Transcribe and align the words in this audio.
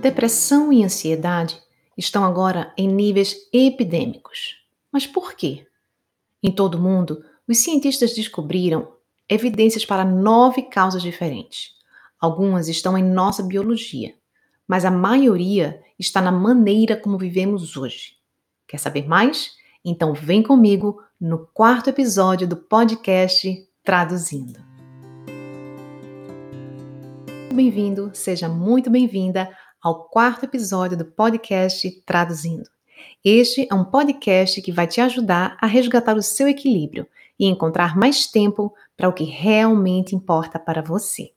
Depressão 0.00 0.72
e 0.72 0.82
ansiedade 0.82 1.60
estão 1.96 2.24
agora 2.24 2.72
em 2.76 2.88
níveis 2.88 3.36
epidêmicos. 3.52 4.56
Mas 4.90 5.06
por 5.06 5.34
quê? 5.34 5.66
Em 6.42 6.50
todo 6.50 6.76
o 6.76 6.80
mundo, 6.80 7.22
os 7.46 7.58
cientistas 7.58 8.14
descobriram 8.14 8.92
evidências 9.28 9.84
para 9.84 10.04
nove 10.04 10.62
causas 10.62 11.02
diferentes. 11.02 11.72
Algumas 12.18 12.68
estão 12.68 12.96
em 12.96 13.02
nossa 13.02 13.42
biologia, 13.42 14.14
mas 14.66 14.84
a 14.84 14.90
maioria 14.90 15.80
está 15.98 16.20
na 16.20 16.32
maneira 16.32 16.96
como 16.96 17.18
vivemos 17.18 17.76
hoje. 17.76 18.16
Quer 18.66 18.78
saber 18.78 19.06
mais? 19.06 19.52
Então 19.84 20.14
vem 20.14 20.42
comigo 20.42 21.02
no 21.20 21.46
quarto 21.46 21.90
episódio 21.90 22.48
do 22.48 22.56
podcast 22.56 23.68
Traduzindo. 23.84 24.58
Bem-vindo, 27.52 28.10
seja 28.14 28.48
muito 28.48 28.88
bem-vinda 28.88 29.54
ao 29.82 30.04
quarto 30.04 30.44
episódio 30.44 30.96
do 30.96 31.04
podcast 31.04 31.90
Traduzindo. 32.06 32.70
Este 33.24 33.66
é 33.68 33.74
um 33.74 33.84
podcast 33.84 34.62
que 34.62 34.70
vai 34.70 34.86
te 34.86 35.00
ajudar 35.00 35.58
a 35.60 35.66
resgatar 35.66 36.16
o 36.16 36.22
seu 36.22 36.46
equilíbrio 36.46 37.04
e 37.36 37.46
encontrar 37.46 37.96
mais 37.96 38.28
tempo 38.28 38.72
para 38.96 39.08
o 39.08 39.12
que 39.12 39.24
realmente 39.24 40.14
importa 40.14 40.56
para 40.56 40.80
você. 40.80 41.32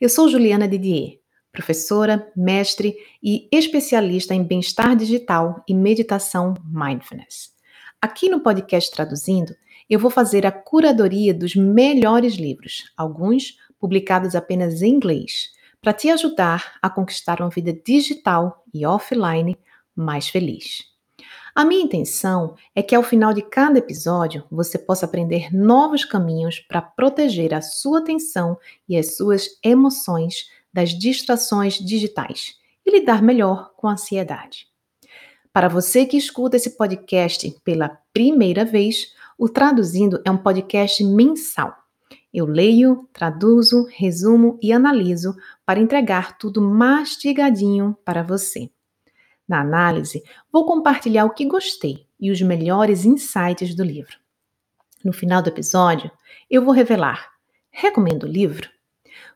Eu 0.00 0.08
sou 0.08 0.28
Juliana 0.28 0.66
Didier, 0.66 1.20
professora, 1.52 2.28
mestre 2.36 2.96
e 3.22 3.48
especialista 3.52 4.34
em 4.34 4.42
bem-estar 4.42 4.96
digital 4.96 5.62
e 5.68 5.72
meditação 5.72 6.54
mindfulness. 6.64 7.52
Aqui 8.02 8.28
no 8.28 8.40
podcast 8.40 8.90
Traduzindo, 8.90 9.54
eu 9.88 10.00
vou 10.00 10.10
fazer 10.10 10.44
a 10.44 10.50
curadoria 10.50 11.32
dos 11.32 11.54
melhores 11.54 12.34
livros, 12.34 12.92
alguns 12.96 13.56
publicados 13.78 14.34
apenas 14.34 14.82
em 14.82 14.94
inglês 14.94 15.56
para 15.80 15.92
te 15.92 16.10
ajudar 16.10 16.78
a 16.82 16.90
conquistar 16.90 17.40
uma 17.40 17.50
vida 17.50 17.72
digital 17.72 18.64
e 18.72 18.84
offline 18.84 19.56
mais 19.94 20.28
feliz. 20.28 20.84
A 21.54 21.64
minha 21.64 21.82
intenção 21.82 22.54
é 22.74 22.82
que 22.82 22.94
ao 22.94 23.02
final 23.02 23.32
de 23.32 23.42
cada 23.42 23.78
episódio 23.78 24.44
você 24.50 24.78
possa 24.78 25.06
aprender 25.06 25.52
novos 25.52 26.04
caminhos 26.04 26.60
para 26.60 26.80
proteger 26.80 27.52
a 27.52 27.60
sua 27.60 27.98
atenção 27.98 28.56
e 28.88 28.96
as 28.96 29.16
suas 29.16 29.48
emoções 29.62 30.48
das 30.72 30.90
distrações 30.90 31.74
digitais 31.74 32.54
e 32.86 32.90
lidar 32.92 33.22
melhor 33.22 33.72
com 33.76 33.88
a 33.88 33.92
ansiedade. 33.92 34.68
Para 35.52 35.68
você 35.68 36.06
que 36.06 36.16
escuta 36.16 36.56
esse 36.56 36.76
podcast 36.76 37.50
pela 37.64 37.98
primeira 38.12 38.64
vez, 38.64 39.12
o 39.36 39.48
Traduzindo 39.48 40.22
é 40.24 40.30
um 40.30 40.38
podcast 40.38 41.02
mensal 41.02 41.76
eu 42.38 42.46
leio, 42.46 43.08
traduzo, 43.12 43.88
resumo 43.90 44.58
e 44.62 44.72
analiso 44.72 45.36
para 45.66 45.80
entregar 45.80 46.38
tudo 46.38 46.62
mastigadinho 46.62 47.96
para 48.04 48.22
você. 48.22 48.70
Na 49.46 49.60
análise, 49.60 50.22
vou 50.52 50.64
compartilhar 50.64 51.24
o 51.24 51.30
que 51.34 51.44
gostei 51.44 52.06
e 52.20 52.30
os 52.30 52.40
melhores 52.40 53.04
insights 53.04 53.74
do 53.74 53.82
livro. 53.82 54.16
No 55.04 55.12
final 55.12 55.42
do 55.42 55.48
episódio, 55.48 56.10
eu 56.48 56.64
vou 56.64 56.72
revelar: 56.72 57.28
recomendo 57.70 58.22
o 58.22 58.30
livro? 58.30 58.68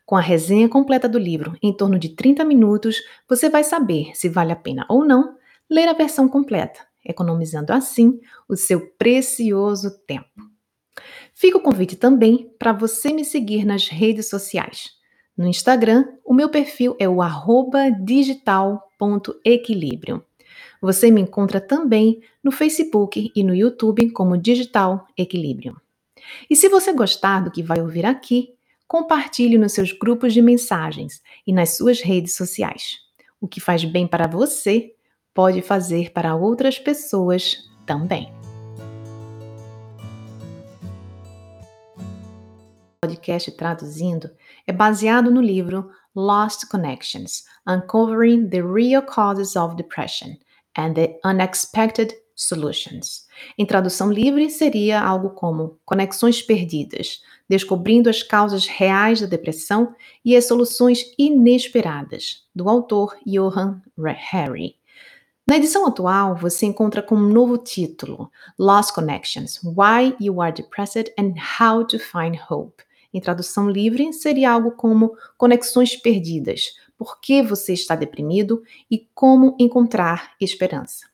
Com 0.07 0.17
a 0.17 0.21
resenha 0.21 0.69
completa 0.69 1.09
do 1.09 1.19
livro, 1.19 1.57
em 1.61 1.77
torno 1.77 1.99
de 1.99 2.11
30 2.11 2.45
minutos, 2.45 3.03
você 3.29 3.49
vai 3.49 3.65
saber 3.65 4.15
se 4.15 4.29
vale 4.29 4.53
a 4.53 4.57
pena 4.57 4.87
ou 4.89 5.05
não 5.05 5.37
ler 5.69 5.89
a 5.89 5.93
versão 5.93 6.29
completa, 6.29 6.87
economizando 7.05 7.73
assim 7.73 8.21
o 8.49 8.57
seu 8.57 8.93
precioso 8.97 9.91
tempo. 10.07 10.52
Fica 11.43 11.59
o 11.59 11.61
convite 11.61 11.97
também 11.97 12.55
para 12.57 12.73
você 12.73 13.13
me 13.13 13.25
seguir 13.25 13.65
nas 13.65 13.89
redes 13.89 14.29
sociais. 14.29 14.93
No 15.37 15.49
Instagram, 15.49 16.07
o 16.25 16.33
meu 16.33 16.49
perfil 16.49 16.95
é 17.01 17.09
o 17.09 17.19
digital.equilíbrio. 18.05 20.25
Você 20.81 21.11
me 21.11 21.21
encontra 21.21 21.61
também 21.61 22.23
no 22.45 22.53
Facebook 22.53 23.33
e 23.35 23.43
no 23.43 23.53
YouTube 23.53 24.09
como 24.13 24.39
Digital 24.39 25.05
Equilíbrio. 25.19 25.77
E 26.49 26.55
se 26.55 26.69
você 26.69 26.93
gostar 26.93 27.41
do 27.41 27.51
que 27.51 27.61
vai 27.61 27.81
ouvir 27.81 28.07
aqui, 28.07 28.55
compartilhe 28.87 29.59
nos 29.59 29.73
seus 29.73 29.91
grupos 29.91 30.33
de 30.33 30.41
mensagens 30.41 31.21
e 31.45 31.53
nas 31.53 31.77
suas 31.77 32.01
redes 32.01 32.37
sociais. 32.37 32.99
O 33.41 33.49
que 33.49 33.59
faz 33.59 33.85
bem 33.85 34.07
para 34.07 34.29
você 34.29 34.95
pode 35.35 35.61
fazer 35.61 36.13
para 36.13 36.37
outras 36.37 36.79
pessoas 36.79 37.69
também. 37.85 38.42
Podcast 43.03 43.51
traduzindo 43.51 44.31
é 44.65 44.73
baseado 44.73 45.29
no 45.29 45.41
livro 45.41 45.91
Lost 46.15 46.69
Connections: 46.69 47.43
Uncovering 47.67 48.49
the 48.49 48.63
Real 48.63 49.03
Causes 49.03 49.57
of 49.57 49.75
Depression 49.75 50.37
and 50.79 50.95
the 50.95 51.19
Unexpected 51.25 52.15
Solutions. 52.37 53.27
Em 53.59 53.67
tradução 53.67 54.09
livre, 54.13 54.49
seria 54.49 55.03
algo 55.03 55.31
como 55.31 55.81
Conexões 55.85 56.43
Perdidas, 56.43 57.21
descobrindo 57.49 58.09
as 58.09 58.23
causas 58.23 58.69
reais 58.69 59.21
da 59.21 59.27
depressão 59.27 59.97
e 60.25 60.37
as 60.37 60.47
soluções 60.47 61.05
inesperadas, 61.19 62.47
do 62.55 62.69
autor 62.69 63.17
Johan 63.27 63.83
Harry. 64.31 64.77
Na 65.45 65.57
edição 65.57 65.85
atual, 65.89 66.37
você 66.37 66.67
encontra 66.67 67.03
com 67.03 67.17
um 67.17 67.29
novo 67.29 67.59
título: 67.59 68.31
Lost 68.57 68.95
Connections: 68.95 69.61
Why 69.65 70.15
You 70.21 70.41
Are 70.41 70.53
Depressed 70.53 71.13
and 71.19 71.35
How 71.61 71.85
to 71.85 71.99
Find 71.99 72.39
Hope. 72.49 72.81
Em 73.13 73.21
tradução 73.21 73.69
livre, 73.69 74.13
seria 74.13 74.51
algo 74.51 74.73
como 74.73 75.17
conexões 75.37 75.97
perdidas, 75.97 76.75
por 76.97 77.21
que 77.21 77.43
você 77.43 77.73
está 77.73 77.95
deprimido 77.95 78.63
e 78.91 79.09
como 79.15 79.57
encontrar 79.59 80.33
esperança. 80.41 81.13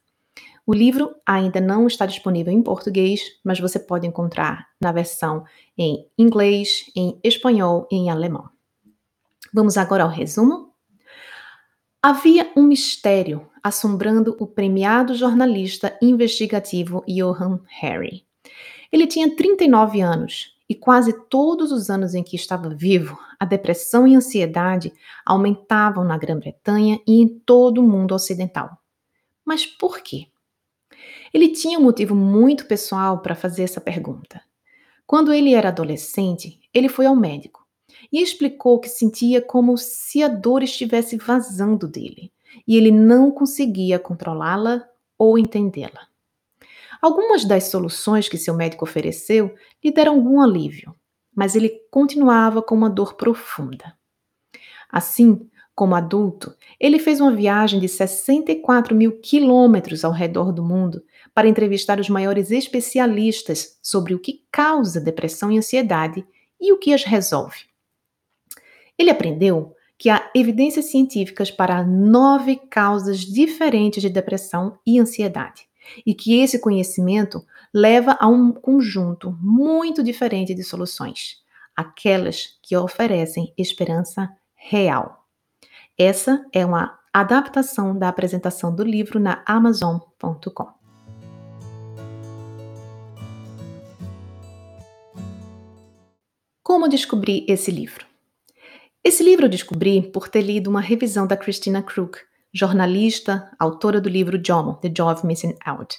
O 0.67 0.75
livro 0.75 1.15
ainda 1.25 1.63
não 1.63 1.87
está 1.87 2.05
disponível 2.05 2.53
em 2.53 2.63
português, 2.63 3.23
mas 3.43 3.59
você 3.59 3.79
pode 3.79 4.07
encontrar 4.07 4.69
na 4.79 4.93
versão 4.93 5.45
em 5.79 6.07
inglês, 6.19 6.91
em 6.95 7.19
espanhol 7.25 7.89
e 7.91 7.97
em 7.97 8.11
alemão. 8.11 8.51
Vamos 9.51 9.79
agora 9.79 10.05
ao 10.05 10.11
resumo? 10.11 10.75
Havia 12.03 12.53
um 12.55 12.65
mistério 12.65 13.49
assombrando 13.63 14.37
o 14.39 14.47
premiado 14.47 15.15
jornalista 15.15 15.99
investigativo 16.03 17.03
Johan 17.09 17.61
Harry. 17.81 18.27
Ele 18.93 19.07
tinha 19.07 19.35
39 19.35 20.03
anos 20.03 20.58
e 20.69 20.75
quase 20.75 21.13
todos 21.29 21.73
os 21.73 21.89
anos 21.89 22.15
em 22.15 22.23
que 22.23 22.37
estava 22.37 22.69
vivo, 22.69 23.19
a 23.41 23.45
depressão 23.45 24.07
e 24.07 24.15
a 24.15 24.19
ansiedade 24.19 24.93
aumentavam 25.25 26.05
na 26.05 26.19
Grã-Bretanha 26.19 27.01
e 27.07 27.23
em 27.23 27.29
todo 27.29 27.79
o 27.79 27.89
mundo 27.89 28.15
ocidental. 28.15 28.79
Mas 29.45 29.65
por 29.65 30.01
quê? 30.01 30.27
Ele 31.33 31.49
tinha 31.49 31.79
um 31.79 31.83
motivo 31.83 32.15
muito 32.15 32.67
pessoal 32.67 33.21
para 33.21 33.35
fazer 33.35 33.63
essa 33.63 33.81
pergunta. 33.81 34.43
Quando 35.07 35.33
ele 35.33 35.55
era 35.55 35.69
adolescente, 35.69 36.61
ele 36.75 36.89
foi 36.89 37.07
ao 37.07 37.17
médico 37.17 37.67
e 38.13 38.21
explicou 38.21 38.79
que 38.79 38.89
sentia 38.89 39.41
como 39.41 39.77
se 39.79 40.23
a 40.23 40.29
dor 40.29 40.63
estivesse 40.63 41.17
vazando 41.17 41.89
dele 41.89 42.33
e 42.67 42.77
ele 42.77 42.91
não 42.91 43.31
conseguia 43.31 43.99
controlá-la 43.99 44.87
ou 45.17 45.39
entendê-la. 45.39 46.08
Algumas 47.01 47.45
das 47.45 47.65
soluções 47.65 48.29
que 48.29 48.37
seu 48.37 48.55
médico 48.55 48.85
ofereceu 48.85 49.55
lhe 49.83 49.93
deram 49.93 50.15
algum 50.15 50.41
alívio, 50.41 50.95
mas 51.35 51.55
ele 51.55 51.71
continuava 51.91 52.61
com 52.61 52.75
uma 52.75 52.91
dor 52.91 53.15
profunda. 53.15 53.97
Assim, 54.91 55.49
como 55.75 55.95
adulto, 55.95 56.53
ele 56.81 56.99
fez 56.99 57.21
uma 57.21 57.33
viagem 57.33 57.79
de 57.79 57.89
64 57.89 58.97
mil 58.97 59.21
quilômetros 59.21 60.05
ao 60.05 60.11
redor 60.11 60.53
do 60.53 60.65
mundo 60.65 61.05
para 61.33 61.47
entrevistar 61.47 62.01
os 62.01 62.09
maiores 62.09 62.51
especialistas 62.51 63.79
sobre 63.81 64.13
o 64.13 64.19
que 64.19 64.45
causa 64.51 65.01
depressão 65.01 65.53
e 65.53 65.59
ansiedade 65.59 66.27
e 66.61 66.73
o 66.73 66.79
que 66.79 66.93
as 66.93 67.05
resolve. 67.05 67.61
Ele 68.99 69.11
aprendeu 69.11 69.73
que 69.97 70.11
há 70.11 70.29
evidências 70.35 70.87
científicas 70.87 71.49
para 71.49 71.85
nove 71.85 72.57
causas 72.57 73.21
diferentes 73.21 74.03
de 74.03 74.09
depressão 74.09 74.77
e 74.85 74.99
ansiedade 74.99 75.68
e 76.05 76.15
que 76.15 76.41
esse 76.41 76.59
conhecimento 76.61 77.45
leva 77.73 78.17
a 78.21 78.27
um 78.27 78.53
conjunto 78.53 79.37
muito 79.41 80.03
diferente 80.03 80.55
de 80.55 80.63
soluções, 80.63 81.43
aquelas 81.77 82.59
que 82.63 82.77
oferecem 82.77 83.53
esperança 83.57 84.29
real. 84.55 85.25
Essa 85.97 86.45
é 86.53 86.65
uma 86.65 86.99
adaptação 87.13 87.99
da 87.99 88.09
apresentação 88.09 88.75
do 88.75 88.85
livro 88.85 89.19
na 89.19 89.43
Amazon.com. 89.47 90.79
Como 96.63 96.87
descobri 96.87 97.47
esse 97.49 97.71
livro? 97.71 98.07
Esse 99.03 99.23
livro 99.23 99.47
eu 99.47 99.49
descobri 99.49 100.03
por 100.03 100.29
ter 100.29 100.43
lido 100.43 100.69
uma 100.69 100.83
revisão 100.83 101.27
da 101.27 101.35
Christina 101.35 101.83
Krug, 101.83 102.19
jornalista, 102.59 103.51
autora 103.59 104.01
do 104.01 104.09
livro 104.09 104.41
JOMO, 104.43 104.75
The 104.83 104.93
Joy 104.97 105.13
of 105.13 105.27
Missing 105.27 105.55
Out. 105.65 105.97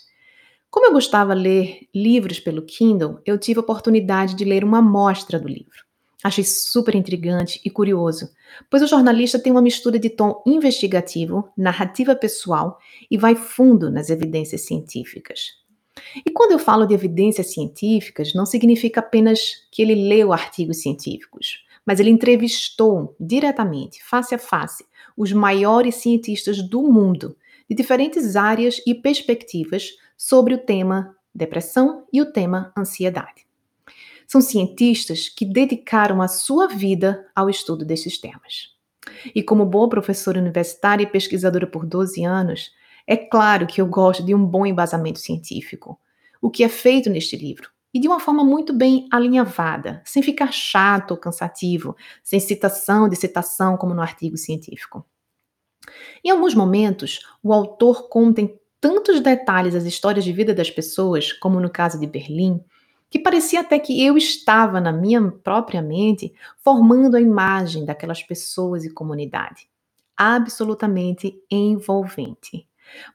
Como 0.69 0.85
eu 0.85 0.91
gostava 0.91 1.35
de 1.35 1.41
ler 1.41 1.79
livros 1.95 2.39
pelo 2.39 2.61
Kindle, 2.61 3.19
eu 3.25 3.37
tive 3.37 3.59
a 3.59 3.61
oportunidade 3.61 4.35
de 4.35 4.45
ler 4.45 4.63
uma 4.63 4.79
amostra 4.79 5.39
do 5.39 5.47
livro. 5.47 5.87
Achei 6.21 6.43
super 6.43 6.95
intrigante 6.95 7.61
e 7.63 7.69
curioso, 7.69 8.29
pois 8.69 8.83
o 8.83 8.87
jornalista 8.87 9.39
tem 9.39 9.51
uma 9.51 9.61
mistura 9.61 9.97
de 9.97 10.09
tom 10.09 10.43
investigativo, 10.45 11.49
narrativa 11.57 12.13
pessoal 12.13 12.77
e 13.09 13.17
vai 13.17 13.35
fundo 13.35 13.89
nas 13.89 14.09
evidências 14.09 14.61
científicas. 14.61 15.57
E 16.25 16.29
quando 16.29 16.51
eu 16.51 16.59
falo 16.59 16.85
de 16.85 16.93
evidências 16.93 17.53
científicas, 17.53 18.33
não 18.33 18.45
significa 18.45 18.99
apenas 18.99 19.39
que 19.71 19.81
ele 19.81 19.95
leu 19.95 20.33
artigos 20.33 20.81
científicos, 20.81 21.63
mas 21.85 21.99
ele 21.99 22.09
entrevistou 22.09 23.15
diretamente, 23.19 24.03
face 24.03 24.35
a 24.35 24.39
face, 24.39 24.85
os 25.19 25.33
maiores 25.33 25.95
cientistas 25.95 26.61
do 26.61 26.81
mundo, 26.81 27.35
de 27.69 27.75
diferentes 27.75 28.37
áreas 28.37 28.81
e 28.87 28.95
perspectivas 28.95 29.97
sobre 30.17 30.53
o 30.53 30.57
tema 30.57 31.13
depressão 31.35 32.05
e 32.11 32.21
o 32.21 32.31
tema 32.31 32.71
ansiedade. 32.75 33.45
São 34.25 34.39
cientistas 34.39 35.27
que 35.27 35.43
dedicaram 35.43 36.21
a 36.21 36.29
sua 36.29 36.67
vida 36.67 37.27
ao 37.35 37.49
estudo 37.49 37.83
desses 37.83 38.17
temas. 38.17 38.73
E 39.35 39.43
como 39.43 39.65
boa 39.65 39.89
professora 39.89 40.39
universitária 40.39 41.03
e 41.03 41.07
pesquisadora 41.07 41.67
por 41.67 41.85
12 41.85 42.23
anos, 42.23 42.71
é 43.05 43.17
claro 43.17 43.67
que 43.67 43.81
eu 43.81 43.87
gosto 43.87 44.23
de 44.23 44.33
um 44.33 44.45
bom 44.45 44.65
embasamento 44.65 45.19
científico, 45.19 45.99
o 46.41 46.49
que 46.49 46.63
é 46.63 46.69
feito 46.69 47.09
neste 47.09 47.35
livro, 47.35 47.69
e 47.93 47.99
de 47.99 48.07
uma 48.07 48.19
forma 48.19 48.43
muito 48.43 48.73
bem 48.73 49.07
alinhavada, 49.11 50.01
sem 50.05 50.21
ficar 50.21 50.51
chato 50.51 51.11
ou 51.11 51.17
cansativo, 51.17 51.95
sem 52.23 52.39
citação 52.39 53.09
de 53.09 53.15
citação 53.15 53.77
como 53.77 53.93
no 53.93 54.01
artigo 54.01 54.37
científico. 54.37 55.05
Em 56.23 56.29
alguns 56.29 56.53
momentos, 56.53 57.19
o 57.41 57.53
autor 57.53 58.09
conta 58.09 58.41
em 58.41 58.59
tantos 58.79 59.19
detalhes 59.19 59.75
as 59.75 59.83
histórias 59.83 60.23
de 60.23 60.31
vida 60.31 60.53
das 60.53 60.69
pessoas, 60.69 61.33
como 61.33 61.59
no 61.59 61.69
caso 61.69 61.99
de 61.99 62.07
Berlim, 62.07 62.63
que 63.09 63.19
parecia 63.19 63.61
até 63.61 63.79
que 63.79 64.05
eu 64.05 64.15
estava 64.17 64.79
na 64.79 64.93
minha 64.93 65.31
própria 65.31 65.81
mente 65.81 66.31
formando 66.57 67.15
a 67.15 67.21
imagem 67.21 67.83
daquelas 67.83 68.21
pessoas 68.21 68.85
e 68.85 68.93
comunidade. 68.93 69.67
Absolutamente 70.15 71.41
envolvente. 71.49 72.67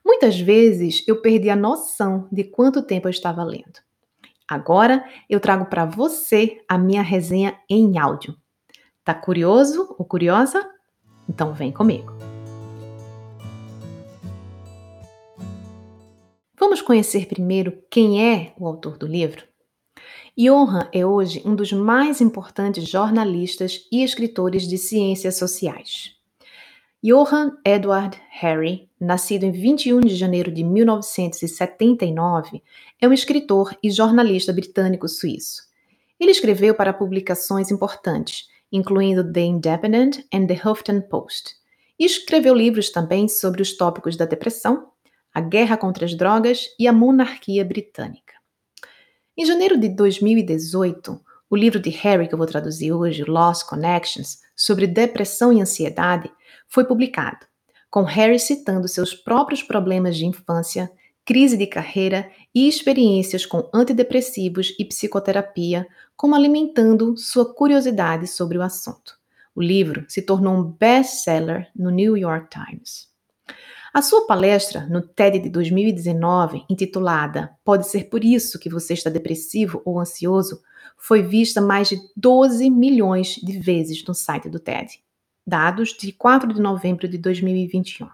Muitas 0.05 0.39
vezes 0.39 1.03
eu 1.07 1.21
perdi 1.21 1.49
a 1.49 1.55
noção 1.55 2.27
de 2.31 2.43
quanto 2.43 2.81
tempo 2.81 3.07
eu 3.07 3.11
estava 3.11 3.43
lendo. 3.43 3.85
Agora 4.47 5.03
eu 5.29 5.39
trago 5.39 5.65
para 5.65 5.85
você 5.85 6.63
a 6.67 6.77
minha 6.77 7.01
resenha 7.01 7.57
em 7.69 7.97
áudio. 7.97 8.35
Tá 9.03 9.13
curioso 9.13 9.95
ou 9.97 10.05
curiosa? 10.05 10.69
Então 11.27 11.53
vem 11.53 11.71
comigo. 11.71 12.13
Vamos 16.57 16.81
conhecer 16.81 17.27
primeiro 17.27 17.81
quem 17.89 18.23
é 18.23 18.53
o 18.57 18.67
autor 18.67 18.97
do 18.97 19.07
livro? 19.07 19.43
Johan 20.37 20.89
é 20.91 21.05
hoje 21.05 21.41
um 21.45 21.55
dos 21.55 21.71
mais 21.71 22.19
importantes 22.21 22.87
jornalistas 22.87 23.87
e 23.91 24.03
escritores 24.03 24.67
de 24.67 24.77
ciências 24.77 25.37
sociais. 25.37 26.15
Johann 27.03 27.51
Edward 27.63 28.19
Harry, 28.37 28.89
nascido 28.99 29.45
em 29.45 29.51
21 29.51 30.01
de 30.01 30.13
janeiro 30.13 30.51
de 30.51 30.61
1979, 30.61 32.61
é 32.99 33.07
um 33.07 33.13
escritor 33.13 33.73
e 33.81 33.89
jornalista 33.89 34.51
britânico-suíço. 34.51 35.63
Ele 36.19 36.31
escreveu 36.31 36.75
para 36.75 36.91
publicações 36.91 37.71
importantes, 37.71 38.49
incluindo 38.69 39.31
The 39.31 39.39
Independent 39.39 40.17
e 40.29 40.47
The 40.47 40.53
Huffington 40.53 40.99
Post, 41.07 41.55
e 41.97 42.03
escreveu 42.03 42.53
livros 42.53 42.89
também 42.89 43.29
sobre 43.29 43.61
os 43.61 43.77
tópicos 43.77 44.17
da 44.17 44.25
depressão, 44.25 44.89
a 45.33 45.39
guerra 45.39 45.77
contra 45.77 46.03
as 46.03 46.13
drogas 46.13 46.65
e 46.77 46.89
a 46.89 46.93
monarquia 46.93 47.63
britânica. 47.63 48.33
Em 49.37 49.45
janeiro 49.45 49.77
de 49.77 49.87
2018, 49.87 51.21
o 51.49 51.55
livro 51.55 51.79
de 51.79 51.89
Harry 51.89 52.27
que 52.27 52.33
eu 52.33 52.37
vou 52.37 52.47
traduzir 52.47 52.91
hoje, 52.91 53.23
Lost 53.23 53.65
Connections, 53.65 54.39
sobre 54.53 54.87
depressão 54.87 55.53
e 55.53 55.61
ansiedade, 55.61 56.29
foi 56.67 56.83
publicado, 56.83 57.45
com 57.89 58.03
Harry 58.03 58.39
citando 58.39 58.87
seus 58.87 59.13
próprios 59.13 59.63
problemas 59.63 60.17
de 60.17 60.25
infância, 60.25 60.91
crise 61.25 61.57
de 61.57 61.65
carreira 61.65 62.29
e 62.53 62.67
experiências 62.67 63.45
com 63.45 63.69
antidepressivos 63.73 64.75
e 64.77 64.85
psicoterapia, 64.85 65.87
como 66.15 66.35
alimentando 66.35 67.17
sua 67.17 67.51
curiosidade 67.53 68.27
sobre 68.27 68.57
o 68.57 68.61
assunto. 68.61 69.17
O 69.55 69.61
livro 69.61 70.05
se 70.07 70.21
tornou 70.21 70.53
um 70.55 70.63
best-seller 70.63 71.67
no 71.75 71.89
New 71.89 72.15
York 72.15 72.49
Times. 72.49 73.07
A 73.93 74.01
sua 74.01 74.27
palestra 74.27 74.85
no 74.87 75.01
TED 75.01 75.39
de 75.39 75.49
2019, 75.49 76.65
intitulada 76.69 77.55
Pode 77.63 77.87
ser 77.87 78.09
por 78.09 78.25
isso 78.25 78.59
que 78.59 78.69
você 78.69 78.93
está 78.93 79.09
depressivo 79.09 79.81
ou 79.85 79.99
ansioso, 79.99 80.61
foi 80.97 81.21
vista 81.21 81.61
mais 81.61 81.87
de 81.87 81.97
12 82.15 82.69
milhões 82.69 83.35
de 83.35 83.57
vezes 83.57 84.03
no 84.05 84.13
site 84.13 84.49
do 84.49 84.59
TED 84.59 84.99
dados 85.45 85.93
de 85.93 86.11
4 86.11 86.53
de 86.53 86.61
novembro 86.61 87.07
de 87.07 87.17
2021. 87.17 88.07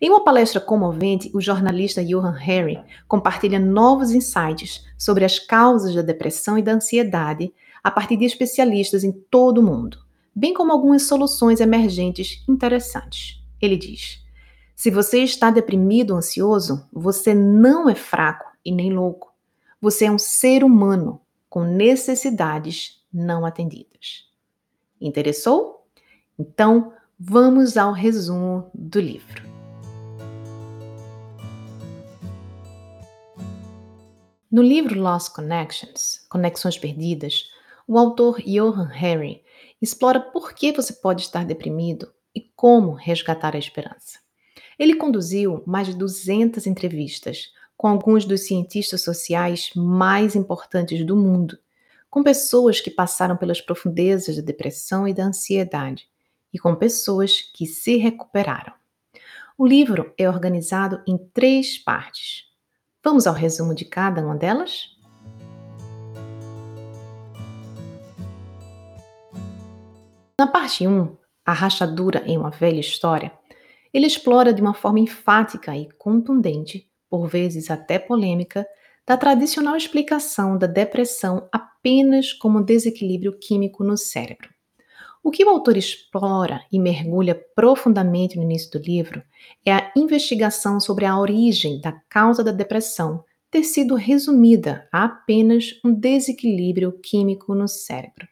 Em 0.00 0.10
uma 0.10 0.22
palestra 0.22 0.60
comovente, 0.60 1.30
o 1.32 1.40
jornalista 1.40 2.04
Johan 2.04 2.36
Harry 2.38 2.78
compartilha 3.08 3.58
novos 3.58 4.10
insights 4.10 4.84
sobre 4.98 5.24
as 5.24 5.38
causas 5.38 5.94
da 5.94 6.02
depressão 6.02 6.58
e 6.58 6.62
da 6.62 6.72
ansiedade 6.72 7.52
a 7.82 7.90
partir 7.90 8.16
de 8.16 8.24
especialistas 8.24 9.04
em 9.04 9.12
todo 9.12 9.58
o 9.58 9.62
mundo, 9.62 9.98
bem 10.34 10.52
como 10.52 10.72
algumas 10.72 11.04
soluções 11.04 11.60
emergentes 11.60 12.44
interessantes. 12.46 13.42
Ele 13.60 13.76
diz: 13.76 14.22
Se 14.74 14.90
você 14.90 15.20
está 15.20 15.50
deprimido 15.50 16.10
ou 16.10 16.18
ansioso, 16.18 16.86
você 16.92 17.32
não 17.32 17.88
é 17.88 17.94
fraco 17.94 18.44
e 18.64 18.70
nem 18.70 18.92
louco. 18.92 19.32
Você 19.80 20.04
é 20.04 20.10
um 20.10 20.18
ser 20.18 20.62
humano 20.62 21.20
com 21.48 21.62
necessidades 21.64 23.02
não 23.12 23.46
atendidas. 23.46 24.26
Interessou? 25.00 25.75
Então, 26.38 26.92
vamos 27.18 27.78
ao 27.78 27.92
resumo 27.92 28.70
do 28.74 29.00
livro. 29.00 29.42
No 34.50 34.60
livro 34.62 35.00
Lost 35.00 35.32
Connections, 35.32 36.26
Conexões 36.28 36.76
Perdidas, 36.76 37.44
o 37.88 37.98
autor 37.98 38.42
Johan 38.42 38.88
Harry 38.88 39.42
explora 39.80 40.20
por 40.20 40.52
que 40.52 40.72
você 40.72 40.92
pode 40.92 41.22
estar 41.22 41.44
deprimido 41.44 42.12
e 42.34 42.42
como 42.54 42.92
resgatar 42.92 43.56
a 43.56 43.58
esperança. 43.58 44.18
Ele 44.78 44.94
conduziu 44.94 45.62
mais 45.66 45.86
de 45.86 45.94
200 45.94 46.66
entrevistas 46.66 47.50
com 47.78 47.88
alguns 47.88 48.26
dos 48.26 48.42
cientistas 48.46 49.02
sociais 49.02 49.70
mais 49.74 50.36
importantes 50.36 51.04
do 51.04 51.16
mundo, 51.16 51.58
com 52.10 52.22
pessoas 52.22 52.78
que 52.78 52.90
passaram 52.90 53.38
pelas 53.38 53.62
profundezas 53.62 54.36
da 54.36 54.42
depressão 54.42 55.08
e 55.08 55.14
da 55.14 55.24
ansiedade 55.24 56.06
e 56.56 56.58
com 56.58 56.74
pessoas 56.74 57.42
que 57.42 57.66
se 57.66 57.98
recuperaram. 57.98 58.72
O 59.58 59.66
livro 59.66 60.14
é 60.16 60.26
organizado 60.26 61.02
em 61.06 61.18
três 61.18 61.76
partes. 61.76 62.44
Vamos 63.04 63.26
ao 63.26 63.34
resumo 63.34 63.74
de 63.74 63.84
cada 63.84 64.24
uma 64.24 64.34
delas? 64.34 64.96
Na 70.40 70.46
parte 70.46 70.86
1, 70.86 71.14
A 71.44 71.52
Rachadura 71.52 72.22
em 72.26 72.38
uma 72.38 72.50
Velha 72.50 72.80
História, 72.80 73.30
ele 73.92 74.06
explora 74.06 74.54
de 74.54 74.62
uma 74.62 74.72
forma 74.72 75.00
enfática 75.00 75.76
e 75.76 75.90
contundente, 75.92 76.90
por 77.10 77.26
vezes 77.26 77.70
até 77.70 77.98
polêmica, 77.98 78.66
da 79.06 79.14
tradicional 79.18 79.76
explicação 79.76 80.56
da 80.56 80.66
depressão 80.66 81.48
apenas 81.52 82.32
como 82.32 82.64
desequilíbrio 82.64 83.38
químico 83.38 83.84
no 83.84 83.98
cérebro. 83.98 84.55
O 85.26 85.30
que 85.32 85.44
o 85.44 85.48
autor 85.48 85.76
explora 85.76 86.64
e 86.70 86.78
mergulha 86.78 87.34
profundamente 87.34 88.36
no 88.36 88.44
início 88.44 88.70
do 88.70 88.78
livro 88.78 89.24
é 89.64 89.72
a 89.72 89.92
investigação 89.96 90.78
sobre 90.78 91.04
a 91.04 91.18
origem 91.18 91.80
da 91.80 91.90
causa 92.08 92.44
da 92.44 92.52
depressão 92.52 93.24
ter 93.50 93.64
sido 93.64 93.96
resumida 93.96 94.88
a 94.92 95.02
apenas 95.02 95.80
um 95.84 95.92
desequilíbrio 95.92 96.92
químico 97.02 97.56
no 97.56 97.66
cérebro. 97.66 98.28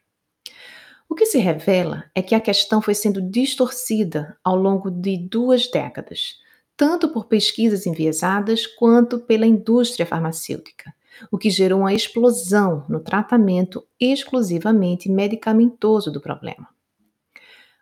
O 1.09 1.17
que 1.17 1.27
se 1.27 1.37
revela 1.39 2.05
é 2.15 2.23
que 2.23 2.33
a 2.33 2.41
questão 2.41 2.81
foi 2.81 2.95
sendo 2.95 3.21
distorcida 3.21 4.39
ao 4.45 4.55
longo 4.55 4.89
de 4.89 5.19
duas 5.19 5.69
décadas, 5.69 6.37
tanto 6.77 7.09
por 7.09 7.25
pesquisas 7.25 7.89
enviesadas 7.89 8.69
quanto 8.69 9.19
pela 9.19 9.49
indústria 9.49 10.07
farmacêutica, 10.07 10.95
o 11.29 11.39
que 11.39 11.51
gerou 11.51 11.81
uma 11.81 11.93
explosão 11.93 12.87
no 12.89 13.01
tratamento 13.01 13.85
exclusivamente 13.99 15.11
medicamentoso 15.11 16.09
do 16.13 16.21
problema. 16.21 16.73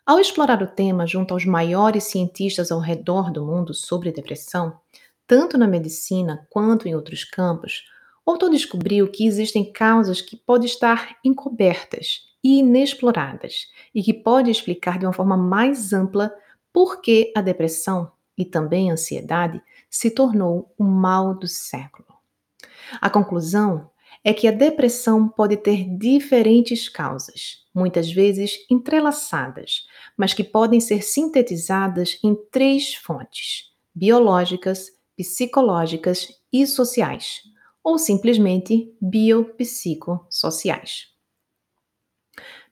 Ao 0.04 0.18
explorar 0.18 0.60
o 0.60 0.66
tema 0.66 1.06
junto 1.06 1.32
aos 1.32 1.44
maiores 1.44 2.04
cientistas 2.04 2.72
ao 2.72 2.80
redor 2.80 3.30
do 3.30 3.46
mundo 3.46 3.72
sobre 3.72 4.10
depressão, 4.10 4.76
tanto 5.28 5.56
na 5.56 5.68
medicina 5.68 6.44
quanto 6.50 6.88
em 6.88 6.94
outros 6.94 7.22
campos, 7.22 7.84
Otto 8.26 8.50
descobriu 8.50 9.08
que 9.08 9.24
existem 9.24 9.72
causas 9.72 10.20
que 10.20 10.36
podem 10.36 10.66
estar 10.66 11.16
encobertas 11.24 12.22
e 12.42 12.58
inexploradas 12.58 13.68
e 13.94 14.02
que 14.02 14.12
pode 14.12 14.50
explicar 14.50 14.98
de 14.98 15.06
uma 15.06 15.12
forma 15.12 15.36
mais 15.36 15.92
ampla 15.92 16.34
por 16.72 17.00
que 17.00 17.32
a 17.36 17.40
depressão 17.40 18.10
e 18.36 18.44
também 18.44 18.90
a 18.90 18.94
ansiedade 18.94 19.62
se 19.88 20.10
tornou 20.10 20.74
o 20.76 20.82
mal 20.82 21.32
do 21.32 21.46
século. 21.46 22.08
A 23.00 23.08
conclusão 23.08 23.88
é 24.24 24.34
que 24.34 24.48
a 24.48 24.52
depressão 24.52 25.28
pode 25.28 25.56
ter 25.56 25.84
diferentes 25.96 26.88
causas 26.88 27.62
muitas 27.74 28.10
vezes 28.10 28.58
entrelaçadas, 28.70 29.86
mas 30.22 30.32
que 30.32 30.44
podem 30.44 30.78
ser 30.78 31.02
sintetizadas 31.02 32.16
em 32.22 32.36
três 32.52 32.94
fontes: 32.94 33.72
biológicas, 33.92 34.86
psicológicas 35.16 36.28
e 36.52 36.64
sociais, 36.64 37.40
ou 37.82 37.98
simplesmente 37.98 38.94
biopsicossociais. 39.00 41.08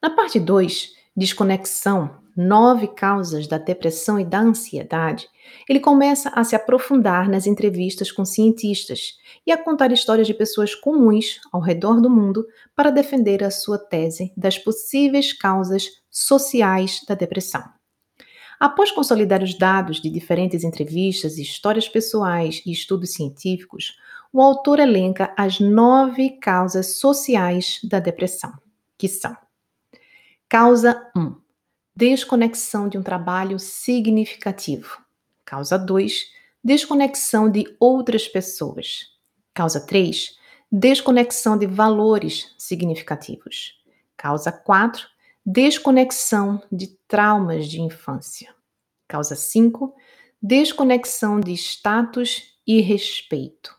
Na 0.00 0.14
parte 0.14 0.38
2, 0.38 0.92
desconexão, 1.16 2.19
nove 2.36 2.88
causas 2.88 3.46
da 3.46 3.58
depressão 3.58 4.18
e 4.18 4.24
da 4.24 4.40
ansiedade, 4.40 5.28
ele 5.68 5.80
começa 5.80 6.30
a 6.30 6.44
se 6.44 6.54
aprofundar 6.54 7.28
nas 7.28 7.46
entrevistas 7.46 8.10
com 8.12 8.24
cientistas 8.24 9.14
e 9.46 9.52
a 9.52 9.58
contar 9.58 9.92
histórias 9.92 10.26
de 10.26 10.34
pessoas 10.34 10.74
comuns 10.74 11.40
ao 11.52 11.60
redor 11.60 12.00
do 12.00 12.10
mundo 12.10 12.46
para 12.74 12.90
defender 12.90 13.42
a 13.42 13.50
sua 13.50 13.78
tese 13.78 14.32
das 14.36 14.58
possíveis 14.58 15.32
causas 15.32 15.88
sociais 16.10 17.00
da 17.08 17.14
depressão. 17.14 17.62
Após 18.58 18.90
consolidar 18.90 19.42
os 19.42 19.56
dados 19.56 20.00
de 20.00 20.10
diferentes 20.10 20.64
entrevistas, 20.64 21.38
histórias 21.38 21.88
pessoais 21.88 22.62
e 22.66 22.72
estudos 22.72 23.14
científicos, 23.14 23.96
o 24.32 24.40
autor 24.40 24.78
elenca 24.78 25.34
as 25.36 25.58
nove 25.58 26.38
causas 26.38 26.98
sociais 26.98 27.80
da 27.82 27.98
depressão, 27.98 28.52
que 28.98 29.08
são 29.08 29.34
Causa 30.50 31.08
1. 31.16 31.39
Desconexão 32.00 32.88
de 32.88 32.96
um 32.96 33.02
trabalho 33.02 33.58
significativo. 33.58 35.04
Causa 35.44 35.78
2. 35.78 36.30
Desconexão 36.64 37.50
de 37.50 37.76
outras 37.78 38.26
pessoas. 38.26 39.18
Causa 39.52 39.86
3. 39.86 40.34
Desconexão 40.72 41.58
de 41.58 41.66
valores 41.66 42.54
significativos. 42.56 43.78
Causa 44.16 44.50
4. 44.50 45.06
Desconexão 45.44 46.62
de 46.72 46.86
traumas 47.06 47.68
de 47.68 47.82
infância. 47.82 48.48
Causa 49.06 49.36
5. 49.36 49.94
Desconexão 50.40 51.38
de 51.38 51.52
status 51.52 52.58
e 52.66 52.80
respeito. 52.80 53.76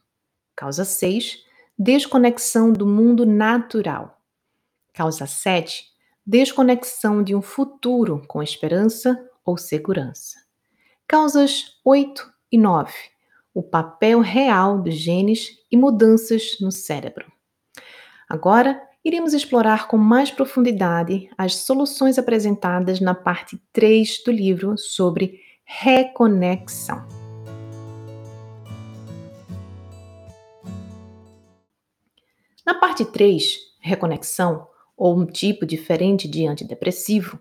Causa 0.56 0.86
6. 0.86 1.44
Desconexão 1.75 2.72
do 2.72 2.86
mundo 2.86 3.25
natural. 3.25 4.22
Causa 4.94 5.25
7 5.25 5.90
desconexão 6.25 7.24
de 7.24 7.36
um 7.36 7.42
futuro 7.42 8.22
com 8.28 8.42
esperança 8.42 9.18
ou 9.46 9.58
segurança. 9.58 10.38
Causas 11.08 11.80
8 11.84 12.32
e 12.51 12.58
9. 12.58 12.94
O 13.54 13.63
papel 13.63 14.20
real 14.22 14.82
dos 14.82 14.96
genes 14.96 15.50
e 15.72 15.75
mudanças 15.75 16.58
no 16.62 16.72
cérebro. 16.72 17.25
Agora, 18.30 18.82
iremos 19.04 19.34
explorar 19.34 19.88
com 19.88 19.98
mais 19.98 20.32
profundidade 20.32 21.30
as 21.38 21.56
soluções 21.56 22.18
apresentadas 22.18 23.01
na 23.01 23.16
parte 23.16 23.62
3 23.74 24.24
do 24.24 24.32
livro 24.32 24.78
sobre 24.78 25.42
reconexão. 25.66 27.06
Na 32.66 32.75
parte 32.75 33.04
3, 33.04 33.58
reconexão, 33.82 34.68
ou 35.01 35.17
um 35.17 35.25
tipo 35.25 35.65
diferente 35.65 36.27
de 36.27 36.46
antidepressivo, 36.46 37.39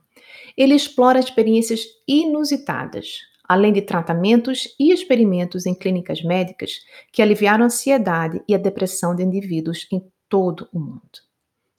ele 0.57 0.75
explora 0.75 1.21
experiências 1.21 1.85
inusitadas, 2.09 3.19
além 3.47 3.71
de 3.71 3.83
tratamentos 3.83 4.75
e 4.81 4.91
experimentos 4.91 5.67
em 5.67 5.75
clínicas 5.75 6.23
médicas 6.23 6.81
que 7.13 7.21
aliviaram 7.21 7.65
a 7.65 7.67
ansiedade 7.67 8.43
e 8.49 8.55
a 8.55 8.59
depressão 8.59 9.15
de 9.15 9.23
indivíduos 9.23 9.87
em 9.93 10.03
todo 10.27 10.71
o 10.73 10.81
mundo. 10.81 11.21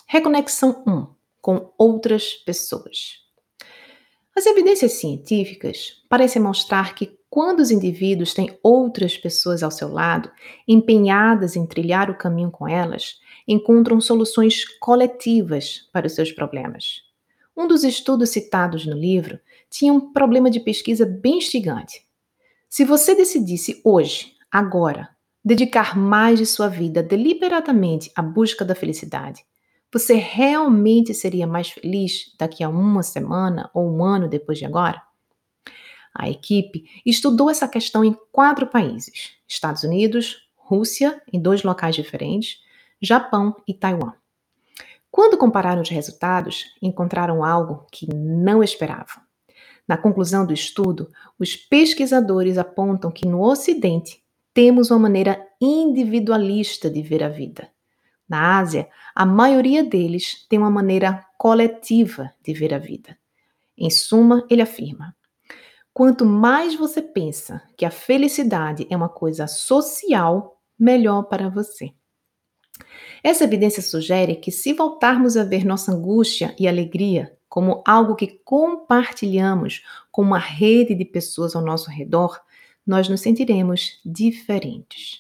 Reconexão 0.06 0.84
1 0.86 1.08
com 1.42 1.74
outras 1.80 2.36
pessoas. 2.46 3.16
As 4.38 4.46
evidências 4.46 4.92
científicas 4.92 5.94
parecem 6.08 6.40
mostrar 6.40 6.94
que 6.94 7.18
quando 7.32 7.62
os 7.62 7.72
indivíduos 7.72 8.34
têm 8.34 8.60
outras 8.62 9.18
pessoas 9.18 9.64
ao 9.64 9.72
seu 9.72 9.88
lado, 9.88 10.30
empenhadas 10.68 11.56
em 11.56 11.66
trilhar 11.66 12.12
o 12.12 12.18
caminho 12.18 12.52
com 12.52 12.68
elas, 12.68 13.22
encontram 13.48 14.02
soluções 14.02 14.66
coletivas 14.80 15.90
para 15.94 16.08
os 16.08 16.14
seus 16.14 16.30
problemas. 16.30 17.04
Um 17.56 17.70
dos 17.70 17.86
estudos 17.86 18.32
citados 18.32 18.86
no 18.86 18.98
livro 18.98 19.40
tinha 19.70 19.94
um 19.94 20.12
problema 20.12 20.52
de 20.52 20.60
pesquisa 20.60 21.06
bem 21.06 21.38
instigante. 21.38 22.06
Se 22.70 22.84
você 22.84 23.16
decidisse 23.16 23.80
hoje, 23.86 24.34
agora, 24.52 25.08
dedicar 25.44 25.98
mais 25.98 26.38
de 26.38 26.46
sua 26.46 26.68
vida 26.68 27.02
deliberadamente 27.02 28.12
à 28.14 28.22
busca 28.22 28.66
da 28.66 28.76
felicidade, 28.76 29.42
você 29.90 30.16
realmente 30.16 31.14
seria 31.14 31.48
mais 31.48 31.70
feliz 31.70 32.36
daqui 32.38 32.62
a 32.62 32.68
uma 32.68 33.04
semana 33.04 33.72
ou 33.74 33.90
um 33.90 34.04
ano 34.04 34.28
depois 34.28 34.58
de 34.58 34.66
agora? 34.66 35.02
A 36.14 36.30
equipe 36.30 36.86
estudou 37.06 37.50
essa 37.50 37.68
questão 37.68 38.04
em 38.04 38.16
quatro 38.32 38.68
países: 38.68 39.36
Estados 39.48 39.84
Unidos, 39.84 40.50
Rússia, 40.56 41.22
em 41.32 41.42
dois 41.42 41.64
locais 41.64 41.96
diferentes, 41.96 42.60
Japão 43.02 43.56
e 43.68 43.74
Taiwan. 43.74 44.14
Quando 45.10 45.38
compararam 45.38 45.82
os 45.82 45.90
resultados, 45.90 46.66
encontraram 46.82 47.44
algo 47.44 47.86
que 47.92 48.08
não 48.14 48.64
esperavam. 48.64 49.22
Na 49.88 49.98
conclusão 49.98 50.46
do 50.46 50.54
estudo, 50.54 51.12
os 51.38 51.56
pesquisadores 51.56 52.58
apontam 52.58 53.12
que 53.12 53.28
no 53.28 53.42
Ocidente 53.42 54.24
temos 54.54 54.90
uma 54.90 55.00
maneira 55.00 55.46
individualista 55.60 56.90
de 56.90 57.02
ver 57.02 57.24
a 57.24 57.30
vida. 57.30 57.70
Na 58.28 58.60
Ásia, 58.60 58.88
a 59.14 59.26
maioria 59.26 59.84
deles 59.84 60.46
tem 60.48 60.58
uma 60.58 60.72
maneira 60.72 61.26
coletiva 61.38 62.32
de 62.42 62.54
ver 62.54 62.74
a 62.74 62.78
vida. 62.78 63.18
Em 63.78 63.90
suma, 63.90 64.46
ele 64.50 64.62
afirma: 64.62 65.14
quanto 65.94 66.26
mais 66.26 66.76
você 66.76 67.02
pensa 67.02 67.62
que 67.78 67.86
a 67.86 67.92
felicidade 67.92 68.88
é 68.90 68.96
uma 68.96 69.10
coisa 69.10 69.48
social, 69.48 70.62
melhor 70.78 71.24
para 71.24 71.50
você. 71.50 71.92
Essa 73.24 73.44
evidência 73.44 73.82
sugere 73.82 74.36
que, 74.36 74.52
se 74.52 74.74
voltarmos 74.74 75.38
a 75.38 75.44
ver 75.44 75.66
nossa 75.66 75.92
angústia 75.92 76.56
e 76.58 76.68
alegria 76.68 77.38
como 77.48 77.84
algo 77.86 78.16
que 78.16 78.40
compartilhamos 78.46 79.84
com 80.12 80.22
uma 80.22 80.40
rede 80.40 80.96
de 80.96 81.04
pessoas 81.04 81.56
ao 81.56 81.62
nosso 81.62 81.92
redor, 81.92 82.40
nós 82.88 83.10
nos 83.10 83.22
sentiremos 83.22 84.00
diferentes. 84.06 85.20